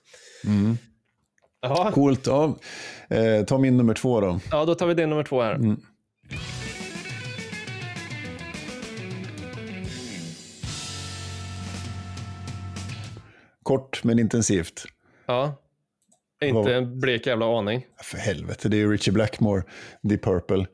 [1.61, 2.57] Ja, Coolt, ja.
[3.09, 4.39] Eh, ta min nummer två då.
[4.51, 5.55] ja, då tar vi din nummer två här.
[5.55, 5.79] Mm.
[13.63, 14.83] Kort men intensivt.
[15.25, 15.62] Ja.
[16.47, 17.85] Inte en blek jävla aning.
[18.03, 19.63] För helvete, det är ju Richie Blackmore,
[20.01, 20.65] Deep Purple.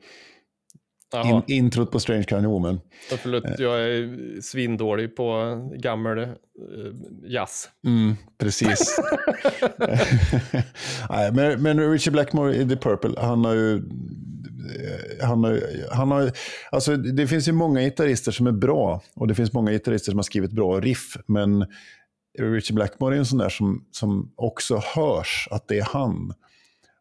[1.24, 2.80] In, introt på Strange Kind of Woman.
[3.18, 6.28] Förlåt, jag är svindålig på gammal uh,
[7.26, 7.68] jazz.
[7.86, 8.98] Mm, precis.
[11.10, 13.76] Nej, men, men Richie Blackmore i Deep Purple, han har ju...
[13.76, 15.60] eh, Han har,
[15.92, 16.30] han har,
[16.70, 20.18] alltså det finns ju många gitarrister som är bra och det finns många gitarrister som
[20.18, 21.66] har skrivit bra riff, men
[22.38, 26.34] Richie Blackmore är en sån där som, som också hörs att det är han.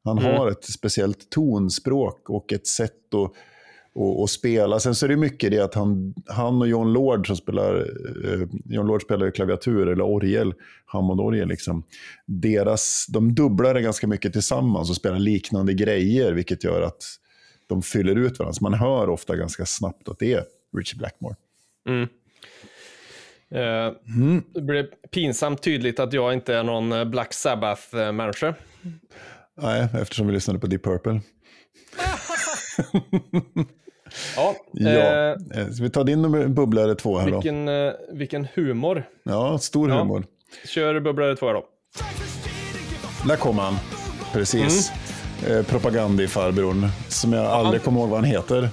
[0.03, 0.36] Han Mm.
[0.36, 3.32] har ett speciellt tonspråk och ett sätt att
[3.93, 4.80] och, och spela.
[4.80, 7.75] Sen så är det mycket det att han, han och John Lord som spelar,
[8.25, 10.53] eh, John Lord spelar ju klaviatur eller orgel,
[10.86, 11.84] Hammond-orgel liksom.
[12.25, 17.03] Deras, de dubblar det ganska mycket tillsammans och spelar liknande grejer, vilket gör att
[17.67, 18.53] de fyller ut varandra.
[18.53, 20.43] Så man hör ofta ganska snabbt att det är
[20.77, 21.36] Richie Blackmore.
[21.89, 22.07] Mm.
[23.55, 23.93] Eh,
[24.53, 28.53] Det blev pinsamt tydligt att jag inte är någon eh, Black Sabbath-människa.
[29.61, 31.21] Nej, eftersom vi lyssnade på Deep Purple.
[34.35, 34.89] Ja, Ja.
[34.89, 37.33] eh, Eh, Ska vi ta din bubblare två här då?
[37.35, 39.03] vilken, eh, vilken humor.
[39.23, 39.95] Ja, stor Ja.
[39.99, 40.25] humor.
[40.67, 41.65] Kör bubblare två här då.
[43.27, 43.75] Där kom han.
[44.33, 44.91] Precis.
[45.47, 46.87] Eh, Propagandifarbrorn.
[47.07, 48.69] Som jag aldrig kommer ihåg vad han heter.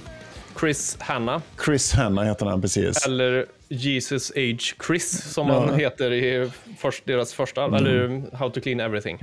[0.59, 3.05] Chris Hanna, Chris Hanna heter han precis.
[3.05, 5.65] eller Jesus Age Chris, som Ja.
[5.65, 9.17] han heter i först, deras första, eller How to Clean Everything.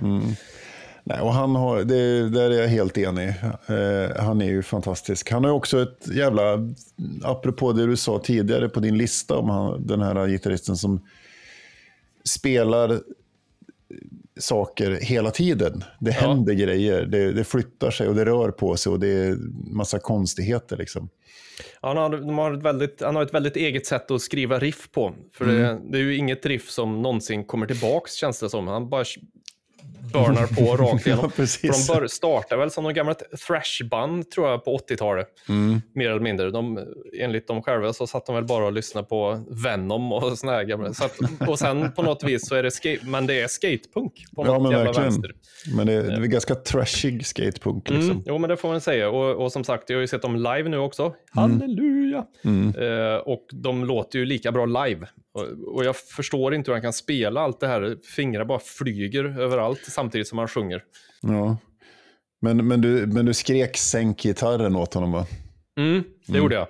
[1.07, 3.28] Nej, och han har, det, där är jag helt enig.
[3.28, 5.30] Eh, han är ju fantastisk.
[5.30, 6.59] Han har också ett jävla,
[7.22, 11.07] apropå det du sa tidigare på din lista om han, den här gitarristen som
[12.24, 13.01] spelar
[14.40, 15.84] saker hela tiden.
[16.01, 19.36] Det händer grejer, det, det flyttar sig och det rör på sig och det är
[19.74, 20.76] massa konstigheter.
[20.76, 21.09] Liksom.
[21.85, 24.91] Han har, de har ett väldigt, han har ett väldigt eget sätt att skriva riff
[24.91, 25.14] på.
[25.32, 28.68] För det, det är ju inget riff som någonsin kommer tillbaks känns det som.
[28.68, 29.05] Han bara
[30.12, 31.24] burnar på rakt igenom.
[31.24, 31.87] Ja, precis.
[31.87, 35.28] För de bör, startade väl som något gammalt thrashband tror jag på 80-talet.
[35.49, 35.80] Mm.
[35.95, 36.51] Mer eller mindre.
[36.51, 36.80] De,
[37.20, 40.64] enligt dem själva så satt de väl bara och lyssnade på Venom och såna här
[40.64, 40.95] gamla.
[40.95, 44.12] Så att, och sen på något vis så är det skate, men det är skatepunk
[44.37, 45.11] på Ja, något men jävla verkligen.
[45.11, 45.32] vänster.
[45.76, 47.91] Men det, det är ganska trashig skatepunk.
[47.91, 48.11] Liksom.
[48.11, 49.11] Mm, jo, men det får man säga.
[49.11, 51.14] Och, och som sagt, jag har ju sett dem live nu också.
[51.30, 52.24] Halleluja!
[52.45, 52.74] Mm.
[52.74, 55.07] Eh, och de låter ju lika bra live.
[55.35, 57.97] Och, och jag förstår inte hur han kan spela allt det här.
[58.16, 60.82] Fingrar bara flyger överallt samtidigt som han sjunger.
[61.22, 61.57] Ja.
[62.41, 65.26] Men, men, du, men du skrek sänk gitarren åt honom va?
[65.78, 66.66] Mm, det gjorde jag.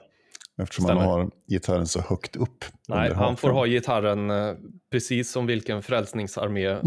[0.63, 1.01] Eftersom Stämmer.
[1.01, 2.65] han har gitarren så högt upp.
[2.89, 4.55] Nej, han får ha gitarren eh,
[4.93, 6.69] precis som vilken frälsningsarmé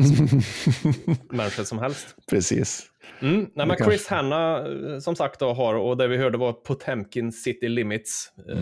[1.29, 2.15] människa som helst.
[2.29, 2.85] Precis.
[3.21, 3.35] Mm.
[3.35, 6.53] Nej, men kanske- Chris Hanna, eh, som sagt, då, har, och det vi hörde var
[6.53, 8.31] Potemkin City Limits.
[8.49, 8.57] Eh,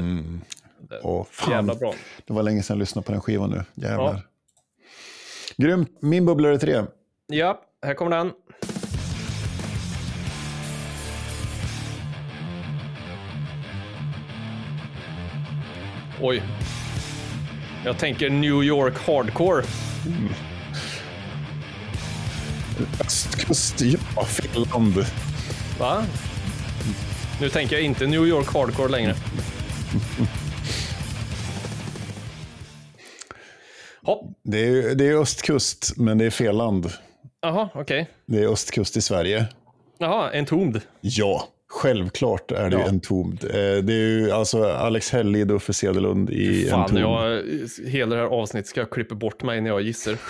[0.91, 1.01] Mm.
[1.03, 1.79] Åh, Jävla fan.
[1.79, 1.93] bra.
[2.25, 3.63] Det var länge sedan jag lyssnade på den skivan nu.
[3.88, 4.13] Jävlar.
[4.13, 4.21] Ja.
[5.57, 5.89] Grymt.
[6.01, 6.83] Min bubblare tre.
[7.27, 8.31] Ja, här kommer den.
[16.21, 16.43] Oj.
[17.86, 19.63] Jag tänker New York Hardcore.
[23.05, 23.81] Östkust,
[24.15, 25.05] ja, Finland.
[25.79, 26.03] Va?
[27.41, 29.15] Nu tänker jag inte New York Hardcore längre.
[34.56, 36.89] Det är, det är östkust, men det är fel land.
[37.41, 38.10] Jaha, okej.
[38.26, 39.45] Det är östkust i Sverige.
[39.97, 40.82] Jaha, Entombed.
[41.01, 42.88] Ja, självklart är det Ja.
[42.88, 43.43] Entombed.
[43.43, 47.03] Eh, Det är ju alltså Alex Hellid och Uffe Cederlund i Fan, Entombed.
[47.03, 47.43] jag,
[47.89, 50.16] hela det här avsnittet ska jag klippa bort mig när jag gissar.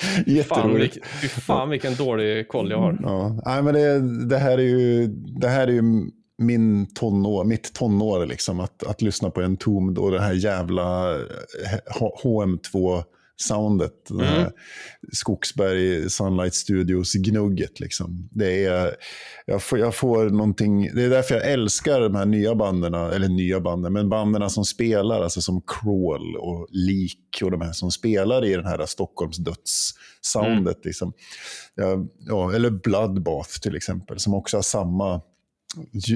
[0.00, 0.96] Fan, Jätteroligt.
[0.96, 2.98] vilk, fy fan vilken dålig koll jag har.
[3.02, 5.06] Ja, nej, men det, det, här är ju,
[5.40, 5.82] det här är ju
[6.40, 11.26] min tonår, mitt tonår, liksom, att, att lyssna på Entombed och det här jävla eh,
[12.00, 13.92] H- HM2-soundet.
[14.08, 14.50] Det här
[15.12, 17.80] Skogsberg Sunlight Studios-gnugget.
[17.80, 18.28] Liksom.
[18.32, 18.96] Det är,
[19.46, 23.28] jag, får, jag får någonting, det är därför jag älskar de här nya banden, eller
[23.28, 27.90] nya banden, men banden som spelar, alltså som Crawl och Leak och de här som
[27.90, 30.84] spelar i den här Stockholms döds-soundet.
[30.84, 31.12] Liksom.
[31.74, 35.20] Ja, ja, eller Bloodbath till exempel, som också har samma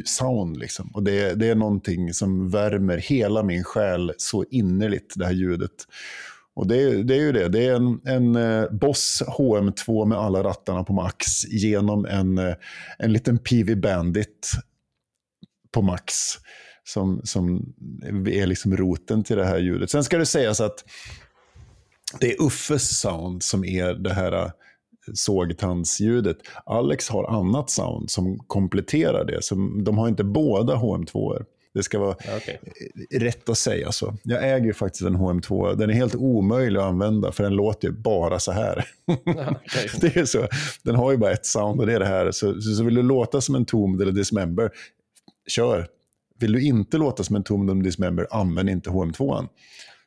[0.05, 0.57] sound.
[0.57, 0.91] Liksom.
[0.95, 5.71] Och det, det är någonting som värmer hela min själ så innerligt, det här ljudet.
[6.55, 10.19] Och det, är- det är ju det, det är en, en eh, Boss HM2 med
[10.19, 12.55] alla rattarna på max genom en, eh,
[12.99, 14.51] en liten PV Bandit
[15.73, 16.15] på max.
[16.87, 17.75] Som, som
[18.27, 19.91] är liksom roten till det här ljudet.
[19.91, 20.85] Sen ska det sägas att
[22.21, 24.51] det är Uffes sound som är det här eh,
[25.15, 26.37] sågtandsljudet.
[26.67, 29.45] Alex har annat sound som kompletterar det.
[29.45, 31.45] Som, de har inte båda HM2.
[31.75, 32.61] Det ska vara Ja, okej.
[33.21, 34.15] rätt att säga så.
[34.23, 35.75] Jag äger ju faktiskt en HM2.
[35.77, 38.85] Den är helt omöjlig att använda för den låter ju bara så här.
[39.07, 39.91] Okej.
[40.01, 40.47] det är så.
[40.83, 42.31] Den har ju bara ett sound och det är det här.
[42.31, 44.71] Så, så, så vill du låta som en Tombed eller Dismember,
[45.49, 45.87] kör.
[46.39, 49.49] Vill du inte låta som en Tombed eller Dismember, använd inte HM2.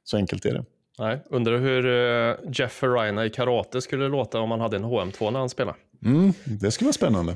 [0.03, 0.65] Så enkelt är det.
[0.99, 5.31] Nej, undrar hur eh, Jeff Farina i karate skulle låta om han hade en HM2
[5.31, 5.77] när han spelade.
[6.05, 7.35] Mm, det skulle vara spännande.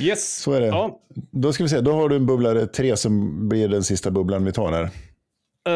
[0.00, 0.66] Yes, Så är det.
[0.66, 1.00] Ja,
[1.30, 4.44] Då ska vi se, då har du en bubblare 3 som blir den sista bubblan
[4.44, 4.82] vi tar här.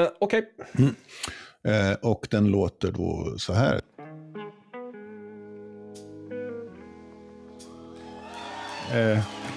[0.03, 0.43] eh, okej.
[1.65, 3.81] Eh, och den låter då så här.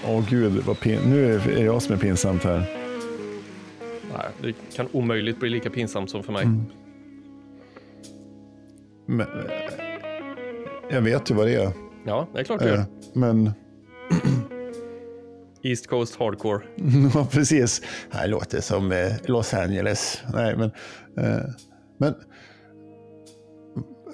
[0.07, 2.59] Åh gud, vad pin- nu är jag som är pinsamt här.
[4.13, 6.43] Nej, det kan omöjligt bli lika pinsamt som för mig.
[6.43, 6.65] Mm.
[9.05, 9.27] Men,
[10.89, 11.71] jag vet ju vad det är.
[12.05, 12.85] Ja, det är klart du Eh, gör.
[13.13, 13.51] men,
[15.63, 16.63] East Coast Hardcore.
[17.13, 17.81] ja precis.
[18.11, 20.21] Det låter som eh, Los Angeles.
[20.33, 20.71] Nej, men,
[21.25, 21.43] eh,
[21.97, 22.13] men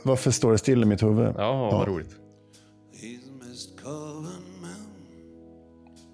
[0.03, 1.33] varför står det still i mitt huvud?
[1.37, 2.15] Ja, vad roligt.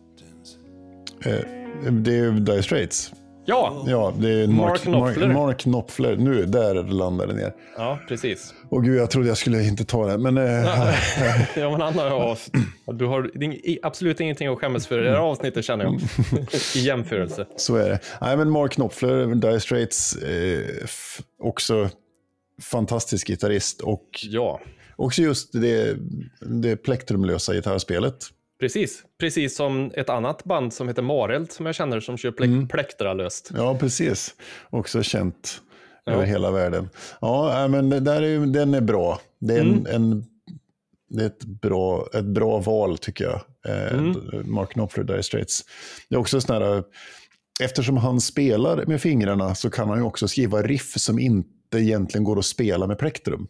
[0.07, 0.57] Mountains.
[1.25, 3.13] Eh, det är Dire Straits.
[3.45, 5.27] Ja, Ja, det är Mark Mark, Knopfler.
[5.27, 6.15] Mark, Mark Knopfler.
[6.15, 7.53] Nu, där landade det ner.
[7.77, 8.53] ja precis.
[8.69, 10.17] Åh gud, jag trodde jag skulle inte ta det.
[10.17, 10.43] Men eh,
[11.55, 12.05] Ja, men han har
[12.85, 13.31] ja, du har
[13.83, 16.01] absolut ingenting att skämmas för i det här avsnittet känner jag.
[16.75, 17.45] I jämförelse.
[17.55, 17.99] så är det.
[18.21, 20.59] Nej, men Mark Knopfler, Dire Straits, eh,
[21.43, 21.89] också
[22.61, 23.81] fantastisk gitarrist.
[23.81, 24.61] Och Ja,
[24.95, 25.97] också just det,
[26.41, 28.15] det plektrumlösa gitarrspelet.
[28.65, 29.03] Precis.
[29.19, 33.51] Precis som ett annat band som heter Mareld som jag känner som kör plek- plektralöst.
[33.57, 34.35] Ja, precis.
[34.69, 35.61] Också känt
[36.05, 36.11] Ja.
[36.13, 36.89] över hela världen.
[37.21, 39.19] Ja, men det där är, den är bra.
[39.39, 40.25] Det är, en, en,
[41.09, 43.41] det är ett, bra, ett bra val tycker jag.
[43.67, 44.01] Eh,
[44.45, 45.63] Mark Knopfler, Dire Straits.
[46.09, 46.83] Det är också sån här,
[47.63, 52.23] eftersom han spelar med fingrarna så kan han ju också skriva riff som inte egentligen
[52.23, 53.47] går att spela med plektrum.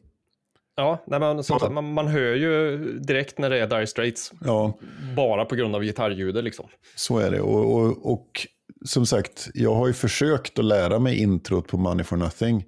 [0.76, 4.32] Ja, nej, men, som man, man hör ju direkt när det är Dire Straits.
[4.46, 4.78] Ja,
[5.16, 6.66] Bara på grund av gitarrljudet liksom.
[6.96, 7.42] så är det.
[7.42, 8.48] Och, och, och
[8.86, 12.66] som sagt, jag har ju försökt att lära mig introt på Money for Nothing.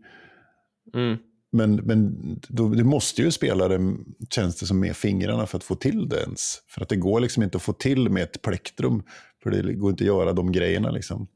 [0.93, 1.17] Mm.
[1.51, 2.15] Men, men
[2.47, 3.95] då, du måste ju spela det,
[4.29, 6.61] känns det som, med fingrarna för att få till det ens.
[6.69, 9.03] För att det går liksom inte att få till med ett plektrum.
[9.43, 11.27] För det går inte att göra de grejerna liksom.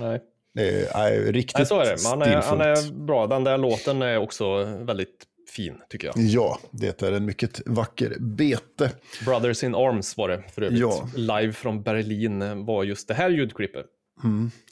[0.00, 0.20] Nej.
[0.58, 2.08] Är, är riktigt Nej, så är det.
[2.08, 3.26] Han är, han är bra.
[3.26, 6.18] Den där låten är också väldigt fin, tycker jag.
[6.18, 8.90] Ja, det är en mycket vacker bete.
[9.24, 10.80] Brothers in Arms var det för övrigt.
[10.80, 11.08] Ja.
[11.16, 13.86] Live från Berlin var just det här ljudklippet.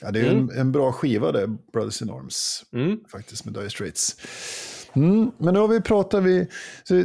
[0.01, 3.01] Ja, det är en, en bra skiva det, Brothers in Arms, Mm.
[3.13, 4.17] faktiskt, med Dire Straits.
[4.93, 6.47] Mm, men nu har vi pratat, vi,
[6.85, 7.05] så,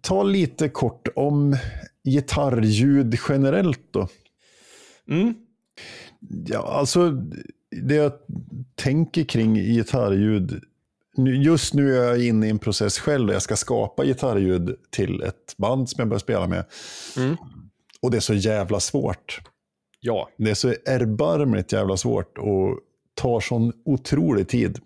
[0.00, 1.56] ta lite kort om
[2.04, 4.08] gitarrljud generellt då.
[5.10, 5.34] Mm.
[6.46, 7.10] Ja, alltså
[7.70, 8.12] det jag
[8.74, 10.62] tänker kring gitarrljud,
[11.16, 15.22] just nu är jag inne i en process själv där jag ska skapa gitarrljud till
[15.22, 16.64] ett band som jag börjar spela med.
[17.16, 17.36] Mm.
[18.02, 19.40] Och det är så jävla svårt.
[20.00, 22.78] Ja, Det är så erbarmligt jävla svårt och
[23.14, 24.78] tar sån otrolig tid.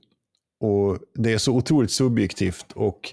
[0.61, 2.73] Och det är så otroligt subjektivt.
[2.75, 3.13] Och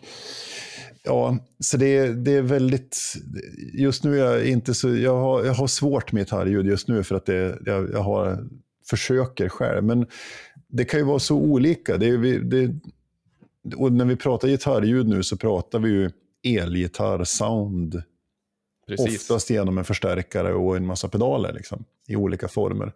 [1.03, 2.97] ja, så det, är- det är väldigt...
[3.73, 4.95] Just nu är jag inte så...
[4.95, 8.47] Jag har, jag har svårt med gitarrljud just nu för att det, jag, jag har,
[8.89, 9.83] försöker själv.
[9.83, 10.05] Men
[10.67, 11.97] det kan ju vara så olika.
[11.97, 12.75] Det, det,
[13.75, 16.11] och när vi pratar gitarrljud nu så pratar vi ju
[16.43, 18.01] elgitarr-sound
[18.87, 19.21] precis.
[19.21, 22.93] Oftast genom en förstärkare och en massa pedaler liksom, i olika former.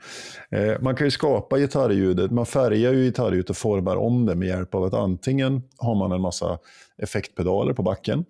[0.50, 4.48] Eh, man kan ju skapa gitarrljudet, man färgar ju gitarrljudet och formar om det med
[4.48, 6.60] hjälp av att antingen har man en massa
[6.98, 8.26] effektpedaler på backen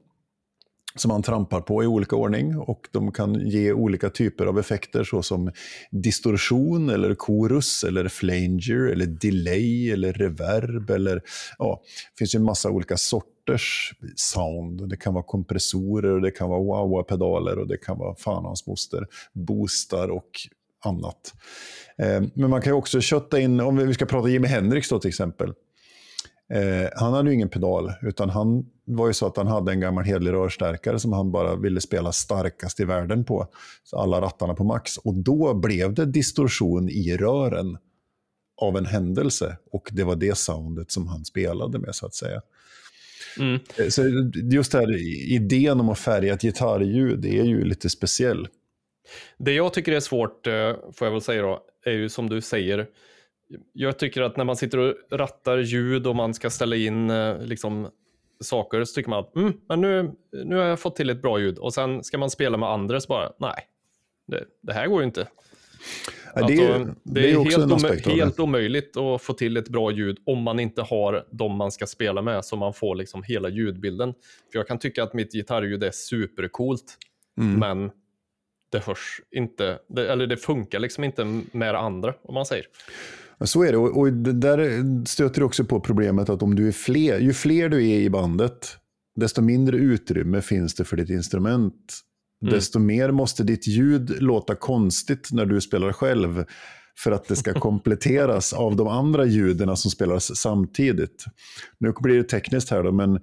[0.96, 5.04] som man trampar på i olika ordning och de kan ge olika typer av effekter
[5.04, 5.52] såsom
[5.92, 11.22] distorsion eller chorus eller flanger eller delay eller reverb eller
[11.58, 11.82] ja,
[12.14, 14.89] det finns ju en massa olika sorters sound.
[14.89, 18.68] Det kan vara kompressorer och det kan vara wah-wah-pedaler och det kan vara fan hans
[18.68, 20.30] moster, boostar och
[20.86, 21.34] annat.
[21.98, 25.00] Eh, men man kan ju också kötta in, om vi ska prata Jimi Hendrix då
[25.00, 25.54] till exempel.
[26.54, 28.66] Eh, han hade ju ingen pedal, utan han
[28.96, 32.12] var ju så att han hade en gammal hederlig rörstärkare som han bara ville spela
[32.12, 33.48] starkast i världen på.
[33.84, 34.98] Så alla rattarna på max.
[34.98, 37.78] Och då blev det distorsion i rören
[38.62, 39.58] av en händelse.
[39.72, 42.42] Och det var det soundet som han spelade med så att säga.
[43.39, 43.60] Mm.
[43.78, 44.02] Eh, Så
[44.52, 44.98] just det här
[45.34, 48.48] idén om att färga ett gitarrljud, det är ju lite speciell.
[49.38, 52.42] Det jag tycker är svårt, eh, får jag väl säga då, är ju som du
[52.42, 52.88] säger.
[53.74, 57.42] Jag tycker att när man sitter och rattar ljud och man ska ställa in eh,
[57.42, 57.88] liksom,
[58.42, 61.39] saker så tycker man att mm, men nu, nu har jag fått till ett bra
[61.39, 63.68] ljud och sen ska man spela med andra så bara nej,
[64.28, 65.28] det, det här går ju inte.
[66.36, 68.42] Ja, det, är, Alltså, det är också helt, en omö- aspekt av helt det.
[68.44, 72.22] omöjligt att få till ett bra ljud om man inte har de man ska spela
[72.22, 74.14] med så man får liksom hela ljudbilden.
[74.52, 76.98] För jag kan tycka att mitt gitarrljud är supercoolt
[77.38, 77.60] Mm.
[77.60, 77.92] men
[78.72, 82.66] det hörs inte, det, eller det funkar liksom inte med det andra om man säger.
[83.44, 83.78] Så är det.
[83.78, 87.70] Och, och där stöter du också på problemet att om du är fler, ju fler
[87.70, 88.78] du är i bandet,
[89.16, 92.00] desto mindre utrymme finns det för ditt instrument.
[92.44, 92.54] Mm.
[92.54, 96.46] Desto mer måste ditt ljud låta konstigt när du spelar själv
[97.00, 101.26] för att det ska kompletteras av de andra ljuden som spelas samtidigt.
[101.80, 103.20] Nu blir det tekniskt här då, men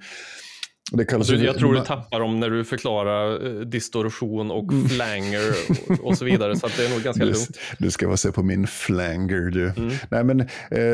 [0.93, 4.65] det kallas Du, ju- jag tror du tappar dem när du förklarar eh, distorsion och
[4.91, 5.41] flanger
[5.89, 7.59] och, och så vidare, så det är nog ganska Du, lugnt.
[7.79, 9.69] du ska vara se på min flanger du.
[9.77, 9.91] Mm.
[10.11, 10.47] Nej, men, eh,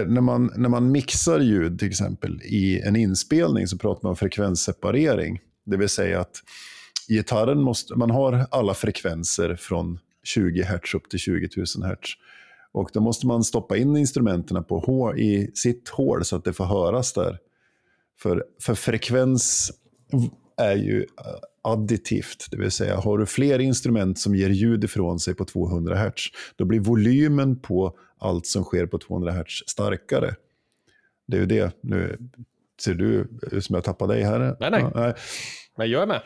[0.06, 4.16] när, man, när man mixar ljud till exempel i en inspelning så pratar man om
[4.16, 5.40] frekvensseparering.
[5.66, 6.36] Det vill säga att
[7.08, 12.10] gitarren måste, man har alla frekvenser från 20 Hz upp till 20 000 Hz.
[12.72, 14.78] Och då måste man stoppa in instrumenten på
[15.16, 17.38] i sitt hål så att det får höras där.
[18.22, 19.72] För, för frekvens
[20.56, 21.06] är ju eh,
[21.62, 25.96] additivt, det vill säga har du fler instrument som ger ljud ifrån sig på 200
[25.96, 26.22] Hz,
[26.56, 30.34] då blir volymen på allt som sker på 200 Hz starkare.
[31.26, 31.76] Det är ju det.
[31.80, 32.18] Nu
[32.80, 34.56] ser du ut som jag tappade dig här.
[34.60, 34.80] Nej, nej.
[34.80, 35.14] Ja, nej.
[35.76, 36.20] Men jag är med.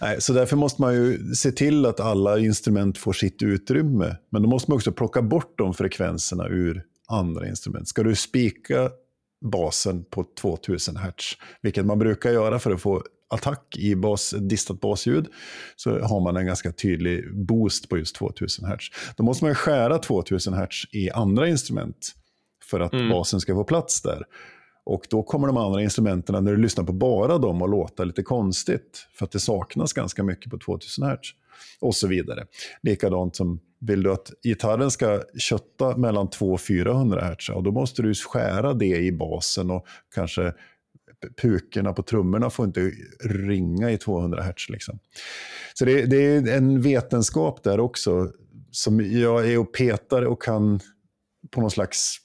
[0.00, 4.16] Nej, så därför måste man ju se till att alla instrument får sitt utrymme.
[4.30, 7.88] Men då måste man också plocka bort de frekvenserna ur andra instrument.
[7.88, 8.90] Ska du spika
[9.40, 14.80] basen på 2000 Hz, vilket man brukar göra för att få attack i bas, distat
[14.80, 15.26] basljud,
[15.76, 18.90] så har man en ganska tydlig boost på just 2000 Hz.
[19.16, 22.14] Då måste man skära 2000 Hz i andra instrument
[22.64, 23.08] för att Mm.
[23.08, 24.22] basen ska få plats där.
[24.84, 28.22] Och då kommer de andra instrumenten, när du lyssnar på bara dem, att låta lite
[28.22, 29.06] konstigt.
[29.14, 31.18] För att det saknas ganska mycket på 2000 Hz.
[31.80, 32.46] Och så vidare.
[32.82, 37.72] Likadant som, vill du att gitarren ska kötta mellan 200 och 400 Hz, och då
[37.72, 40.52] måste du skära det i basen och kanske
[41.42, 42.90] pukorna på trummorna får inte
[43.24, 44.68] ringa i 200 Hz.
[44.68, 44.98] Liksom.
[45.74, 48.32] Så det, det är en vetenskap där också,
[48.70, 50.80] som jag är och petar och kan
[51.50, 52.20] på någon slags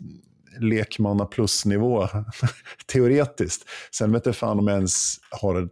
[0.60, 2.08] lekmanna plusnivå,
[2.86, 3.70] teoretiskt.
[3.92, 5.72] Sen vet jag fan om jag ens har ett,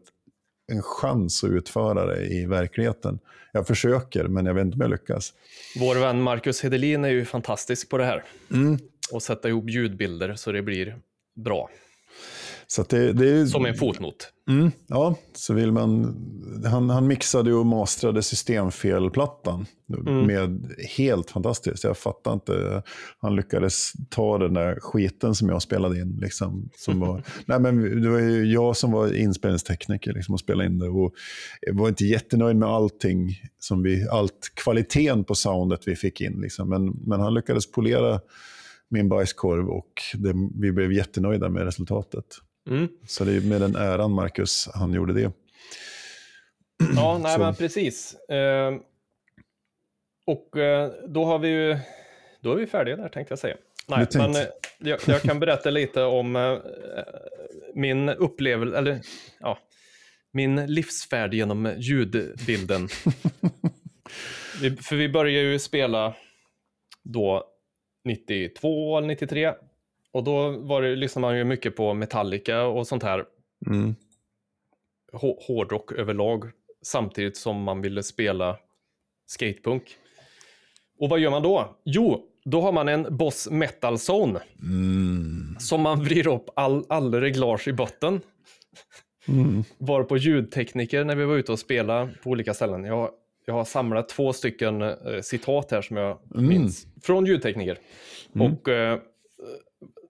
[0.71, 3.19] en chans att utföra det i verkligheten.
[3.51, 5.33] Jag försöker, men jag vet inte om jag lyckas.
[5.79, 8.23] Vår vän Marcus Hedelin är ju fantastisk på det här.
[8.51, 8.79] Mm.
[9.11, 10.95] Och sätta ihop ljudbilder så det blir
[11.35, 11.69] bra.
[12.71, 14.33] Så det, det är Som en fotnot.
[14.49, 16.15] Mm, ja, så vill man...
[16.65, 19.65] Han, han mixade och mastrade systemfelplattan
[20.05, 21.83] med helt fantastiskt.
[21.83, 22.83] Jag fattar inte.
[23.19, 26.17] Han lyckades ta den där skiten som jag spelade in.
[26.21, 30.65] Liksom, som var, nej, men det var ju jag som var inspelningstekniker liksom, och spelade
[30.65, 30.89] in det.
[30.89, 31.13] Och
[31.61, 36.41] jag var inte jättenöjd med allting, som vi, allt kvaliteten på soundet vi fick in.
[36.41, 36.69] Liksom.
[36.69, 38.19] Men, men han lyckades polera
[38.89, 42.25] min bajskorv och det, vi blev jättenöjda med resultatet.
[42.69, 42.87] Mm.
[43.07, 45.31] Så det är med den äran Marcus han gjorde det.
[46.95, 47.39] Ja, nej Så.
[47.39, 48.13] men precis.
[48.13, 48.73] Eh,
[50.25, 50.49] och
[51.07, 51.77] då har vi ju,
[52.41, 53.57] då är vi färdiga där tänkte jag säga.
[53.87, 54.41] Nej, men eh,
[54.77, 56.57] jag, jag kan berätta lite om eh,
[57.75, 59.01] min upplevelse, eller
[59.39, 59.59] ja,
[60.31, 62.87] min livsfärd genom ljudbilden.
[64.61, 66.15] vi, för vi började ju spela
[67.03, 67.45] då
[68.05, 69.53] 92 eller 93.
[70.13, 73.25] Och då var det, lyssnade man ju mycket på Metallica och sånt här
[73.67, 73.95] Mm.
[75.13, 76.45] hå- hårdrock överlag
[76.81, 78.57] samtidigt som man ville spela
[79.25, 79.83] skatepunk.
[80.99, 81.75] Och vad gör man då?
[81.85, 85.55] Jo, då har man en Boss Metal Zone Mm.
[85.59, 88.21] som man vrider upp all, all reglage i botten.
[89.27, 89.63] Mm.
[89.77, 92.83] Var på ljudtekniker när vi var ute och spelade på olika ställen.
[92.83, 93.09] Jag,
[93.45, 96.47] jag har samlat två stycken eh, citat här som jag Mm.
[96.47, 97.77] minns från ljudtekniker.
[98.33, 98.99] Och eh,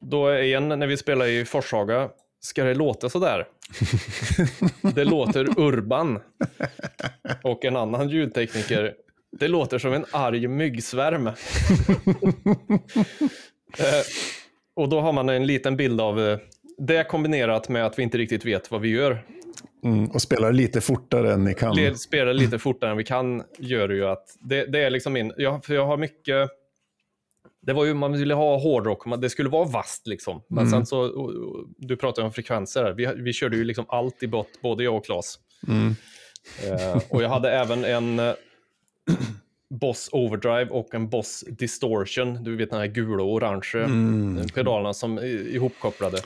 [0.02, 3.48] då är en när vi spelar i Forshaga, ska det låta sådär?
[4.96, 6.20] det låter urban.
[7.44, 8.94] Och en annan ljudtekniker,
[9.40, 11.28] det låter som en arg myggsvärm.
[11.28, 11.34] eh,
[14.76, 16.38] och då har man en liten bild av eh,
[16.78, 19.24] det kombinerat med att vi inte riktigt vet vad vi gör.
[19.84, 20.06] Mm.
[20.06, 21.98] Och spelar lite fortare än ni kan.
[21.98, 25.66] Spelar lite fortare än vi kan gör ju att det, det är liksom min, jag,
[25.66, 26.50] för jag har mycket
[27.62, 30.42] det var ju, man ville ha hårdrock, man- det skulle vara vast liksom.
[30.48, 32.92] Men sen så, och- och- du pratade om frekvenser, här.
[32.94, 35.40] vi, vi körde ju liksom allt i bott, både jag och Claes.
[35.68, 35.96] Mm.
[36.68, 38.34] Eh, och jag hade även en eh,
[39.70, 44.94] Boss Overdrive och en Boss Distortion, du vet den här gula och orange eh, pedalerna
[44.94, 46.18] som är ihopkopplade.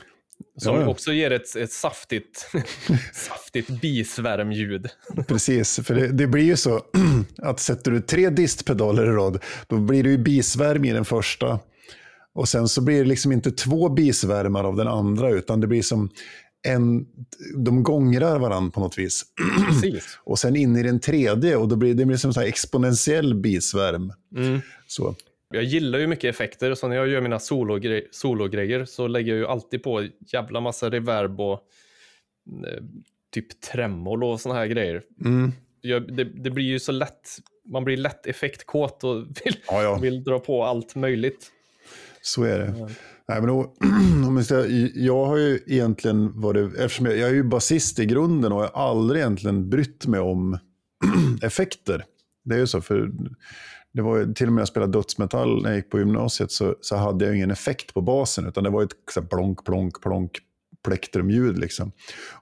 [0.58, 2.50] Som Ja, också ger ett, ett saftigt,
[3.12, 4.88] saftigt bisvärmljud.
[5.28, 6.82] Precis, för det, det blir ju så
[7.42, 11.60] att sätter du tre distpedaler i rad, då blir det ju bisvärm i den första.
[12.34, 15.82] Och sen så blir det liksom inte två bisvärmar av den andra, utan det blir
[15.82, 16.10] som
[16.66, 17.06] en,
[17.56, 19.22] de gångrar varandra på något vis.
[19.68, 20.18] Precis.
[20.24, 24.12] Och sen in i den tredje och då blir det blir som så exponentiell bisvärm.
[24.36, 24.60] Mm.
[24.86, 25.14] Så.
[25.50, 29.38] Jag gillar ju mycket effekter, så när jag gör mina sologre- sologrejer så lägger jag
[29.38, 31.52] ju alltid på jävla massa reverb och
[32.66, 32.82] eh,
[33.34, 35.02] typ tremolo och såna här grejer.
[35.24, 35.52] Mm.
[35.80, 37.28] Jag, det, det blir ju så lätt,
[37.72, 39.98] man blir lätt effektkåt och vill, Ja, ja.
[39.98, 41.52] vill dra på allt möjligt.
[42.22, 42.74] Så är det.
[43.28, 43.74] Nej, men då,
[44.94, 48.68] jag har ju egentligen varit, eftersom jag, jag är ju basist i grunden och jag
[48.68, 50.58] har aldrig egentligen brytt mig om
[51.42, 52.04] effekter.
[52.44, 53.10] Det är ju så, för
[53.96, 56.52] det var ju, till och med när jag spelade dödsmetall när jag gick på gymnasiet
[56.52, 59.64] så, så hade jag ingen effekt på basen, utan det var ett så här plonk,
[59.64, 60.38] plonk, plonk
[60.84, 61.58] plektrumljud.
[61.58, 61.92] Liksom.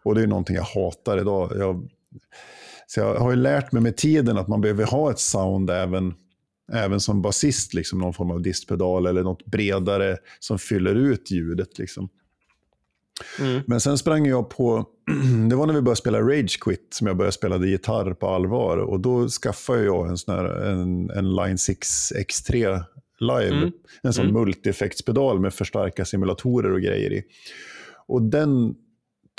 [0.02, 1.52] Och det är någonting jag hatar idag.
[1.56, 1.88] Jag,
[2.86, 6.14] så jag har ju lärt mig med tiden att man behöver ha ett sound även
[6.72, 11.78] även som basist, liksom, någon form av distpedal eller något bredare som fyller ut ljudet.
[11.78, 12.08] Liksom.
[13.40, 13.62] Mm.
[13.66, 14.86] Men sen sprang jag på,
[15.50, 18.78] det var när vi började spela Rage Quit som jag började spela gitarr på allvar.
[18.78, 22.82] Och då skaffade jag en, sån här, en, en Line 6 X3
[23.20, 23.56] live.
[23.56, 23.72] Mm.
[24.02, 24.34] En sån Mm.
[24.36, 27.22] multi-effektspedal med förstärka simulatorer och grejer i.
[28.06, 28.74] Och den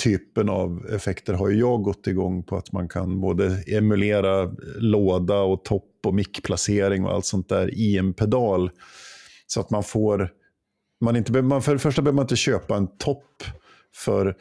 [0.03, 5.65] typen av effekter har jag gått igång på att man kan både emulera låda och
[5.65, 8.71] topp och mickplacering och allt sånt där i en pedal.
[9.47, 10.29] Så att man får,
[11.01, 13.43] man inte, man, för det första behöver man inte köpa en topp
[13.95, 14.35] för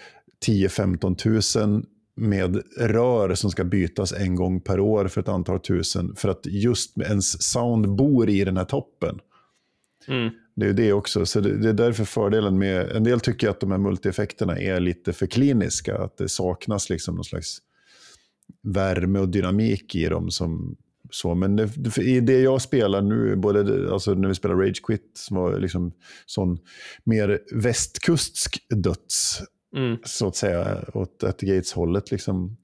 [0.47, 1.87] 10-15 tusen
[2.17, 6.17] med rör som ska bytas en gång per år för ett antal tusen.
[6.17, 9.19] För att just ens sound bor i den här toppen.
[10.09, 10.31] Mm.
[10.57, 12.91] Det är det också, så det, det är därför fördelen med...
[12.91, 17.15] En del tycker att de här multieffekterna är lite för kliniska, att det saknas liksom
[17.15, 17.59] någon slags
[18.63, 20.31] värme och dynamik i dem.
[20.31, 20.77] Som,
[21.15, 21.35] så.
[21.35, 25.37] Men det, i det jag spelar nu, både alltså när vi spelar Rage Quit, som
[25.37, 25.93] var liksom
[26.27, 26.59] sån
[27.05, 29.43] mer västkustsk döds,
[29.77, 29.97] Mm.
[30.05, 32.11] så att säga, åt At the Gates-hållet.
[32.11, 32.57] Liksom.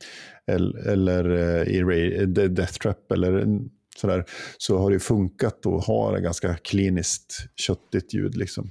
[0.47, 4.25] Eller, eller eh, i Ray, The Death Trap eller en- sådär.
[4.59, 8.35] Så har det funkat att ha ett ganska kliniskt, köttigt ljud.
[8.37, 8.71] Liksom.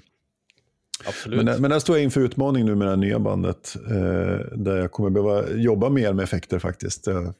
[1.05, 1.45] Absolut.
[1.45, 3.75] Men, men där står jag inför utmaning nu med det här nya bandet.
[3.89, 7.07] Eh, där jag kommer behöva jobba mer med effekter faktiskt.
[7.07, 7.33] Jag,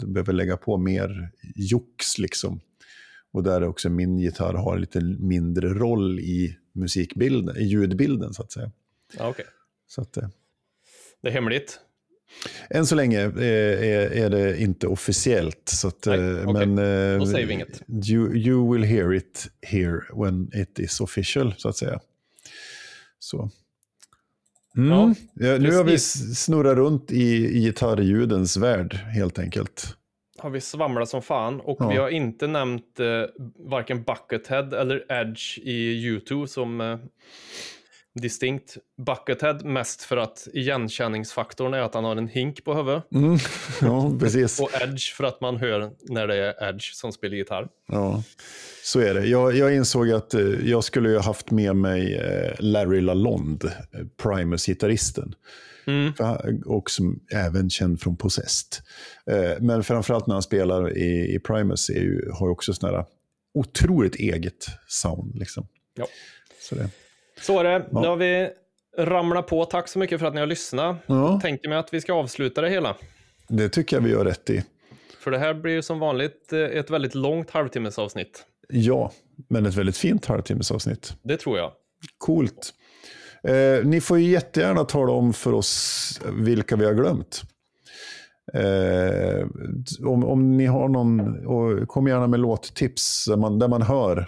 [0.00, 2.60] jag behöver lägga på mer jox liksom.
[3.32, 8.52] Och där också min gitarr har lite mindre roll i musikbilden, i ljudbilden så att
[8.52, 8.70] säga.
[9.18, 9.44] Okej.
[9.86, 10.28] Så att, eh,
[11.22, 11.80] Det är hemligt.
[12.70, 15.68] Än så länge är, är, är det inte officiellt.
[15.68, 16.66] Så att, Nej, eh, okej.
[16.66, 16.78] men,
[17.12, 17.82] eh, Då säger vi inget.
[18.10, 22.00] You, you will hear it here when it is official, så att säga.
[23.18, 23.50] Så.
[24.76, 24.88] Mm.
[24.90, 29.96] Ja, Ja, nu har vi snurrat runt i, i gitarrljudens värld, helt enkelt.
[30.38, 31.88] Har vi svamlat som fan och Ja.
[31.88, 33.06] vi har inte nämnt eh,
[33.70, 36.98] varken Buckethead eller Edge i U2 som eh,
[38.20, 38.76] distinkt.
[39.06, 43.12] Buckethead mest för att igenkänningsfaktorn är att han har en hink på huvudet.
[43.14, 43.38] Mm.
[43.80, 44.60] Ja, precis.
[44.60, 47.68] Och Edge för att man hör när det är Edge som spelar gitarr.
[47.88, 48.22] Ja,
[48.84, 49.26] så är det.
[49.26, 54.06] Jag, jag insåg att eh, jag skulle ha haft med mig eh, Larry Lalonde, eh,
[54.22, 55.34] Primus-gitarristen.
[55.86, 56.12] Mm.
[56.66, 58.82] Och som även känd från Possessed.
[59.60, 63.06] Men framförallt när han spelar i, i Primus ju, har ju också sådana här
[63.54, 65.38] otroligt eget sound.
[65.38, 65.68] Liksom.
[65.94, 66.06] Ja.
[66.60, 66.90] Så det.
[67.40, 67.86] Så är det.
[67.92, 68.00] Ja.
[68.00, 68.50] Nu har vi
[68.98, 69.64] ramlat på.
[69.64, 70.96] Tack så mycket för att ni har lyssnat.
[71.06, 72.96] Ja, Tänker mig att vi ska avsluta det hela.
[73.48, 74.64] det tycker jag vi gör rätt i.
[75.20, 78.44] För det här blir som vanligt eh, ett väldigt långt halvtimmesavsnitt.
[78.68, 79.12] Ja,
[79.48, 81.14] men ett väldigt fint halvtimmesavsnitt.
[81.22, 81.72] Det tror jag.
[82.18, 82.74] Coolt.
[83.48, 87.42] Eh, ni får ju jättegärna tala om för oss vilka vi har glömt.
[88.54, 89.46] Eh,
[90.06, 94.26] om, om ni har någon, och kom gärna med låttips där man, där man hör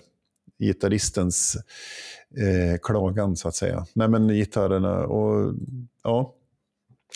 [0.59, 1.57] gitarristens
[2.37, 3.87] eh, klagan så att säga.
[3.95, 5.55] Nej men gitarrerna och
[6.05, 6.35] ja,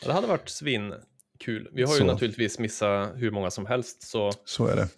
[0.04, 1.68] Det hade varit svinkul.
[1.72, 2.04] Vi har ju Så.
[2.04, 4.88] naturligtvis missat hur många som helst, så så är det.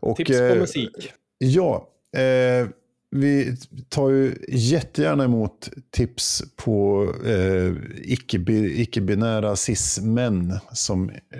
[0.00, 1.12] Och, tips på eh, musik.
[1.38, 2.68] Ja, eh,
[3.10, 3.56] vi
[3.88, 10.52] tar ju jättegärna emot tips på eh, icke-bi- icke-binära cis-män,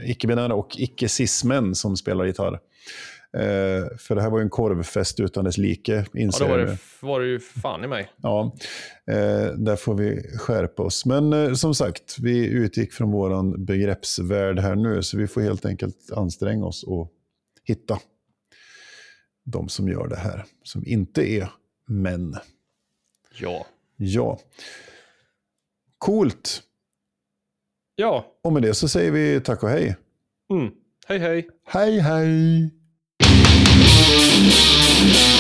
[0.05, 2.61] icke-binära och icke-cis-män som spelar gitarr.
[3.37, 6.79] Eh, för det här var ju en korvfest utan dess like, Ja, då var det,
[7.01, 8.11] var det ju fan i mig.
[8.17, 8.57] Ja,
[9.11, 11.07] eh, där får vi skärpa oss.
[11.07, 15.67] Men eh, som sagt, vi utgick från vår begreppsvärld här nu, så vi får helt
[15.67, 17.13] enkelt anstränga oss och
[17.65, 17.99] hitta
[19.45, 21.49] de som gör det här, som inte är
[21.87, 22.37] män.
[23.41, 23.67] Ja.
[23.97, 24.39] Ja.
[25.99, 26.63] Coolt.
[27.95, 28.27] Ja.
[28.43, 29.97] Och med det så säger vi tack och hej.
[30.51, 30.73] Mm.
[31.07, 31.49] Hej hej.
[31.65, 32.78] Hej hej!
[34.09, 35.38] Música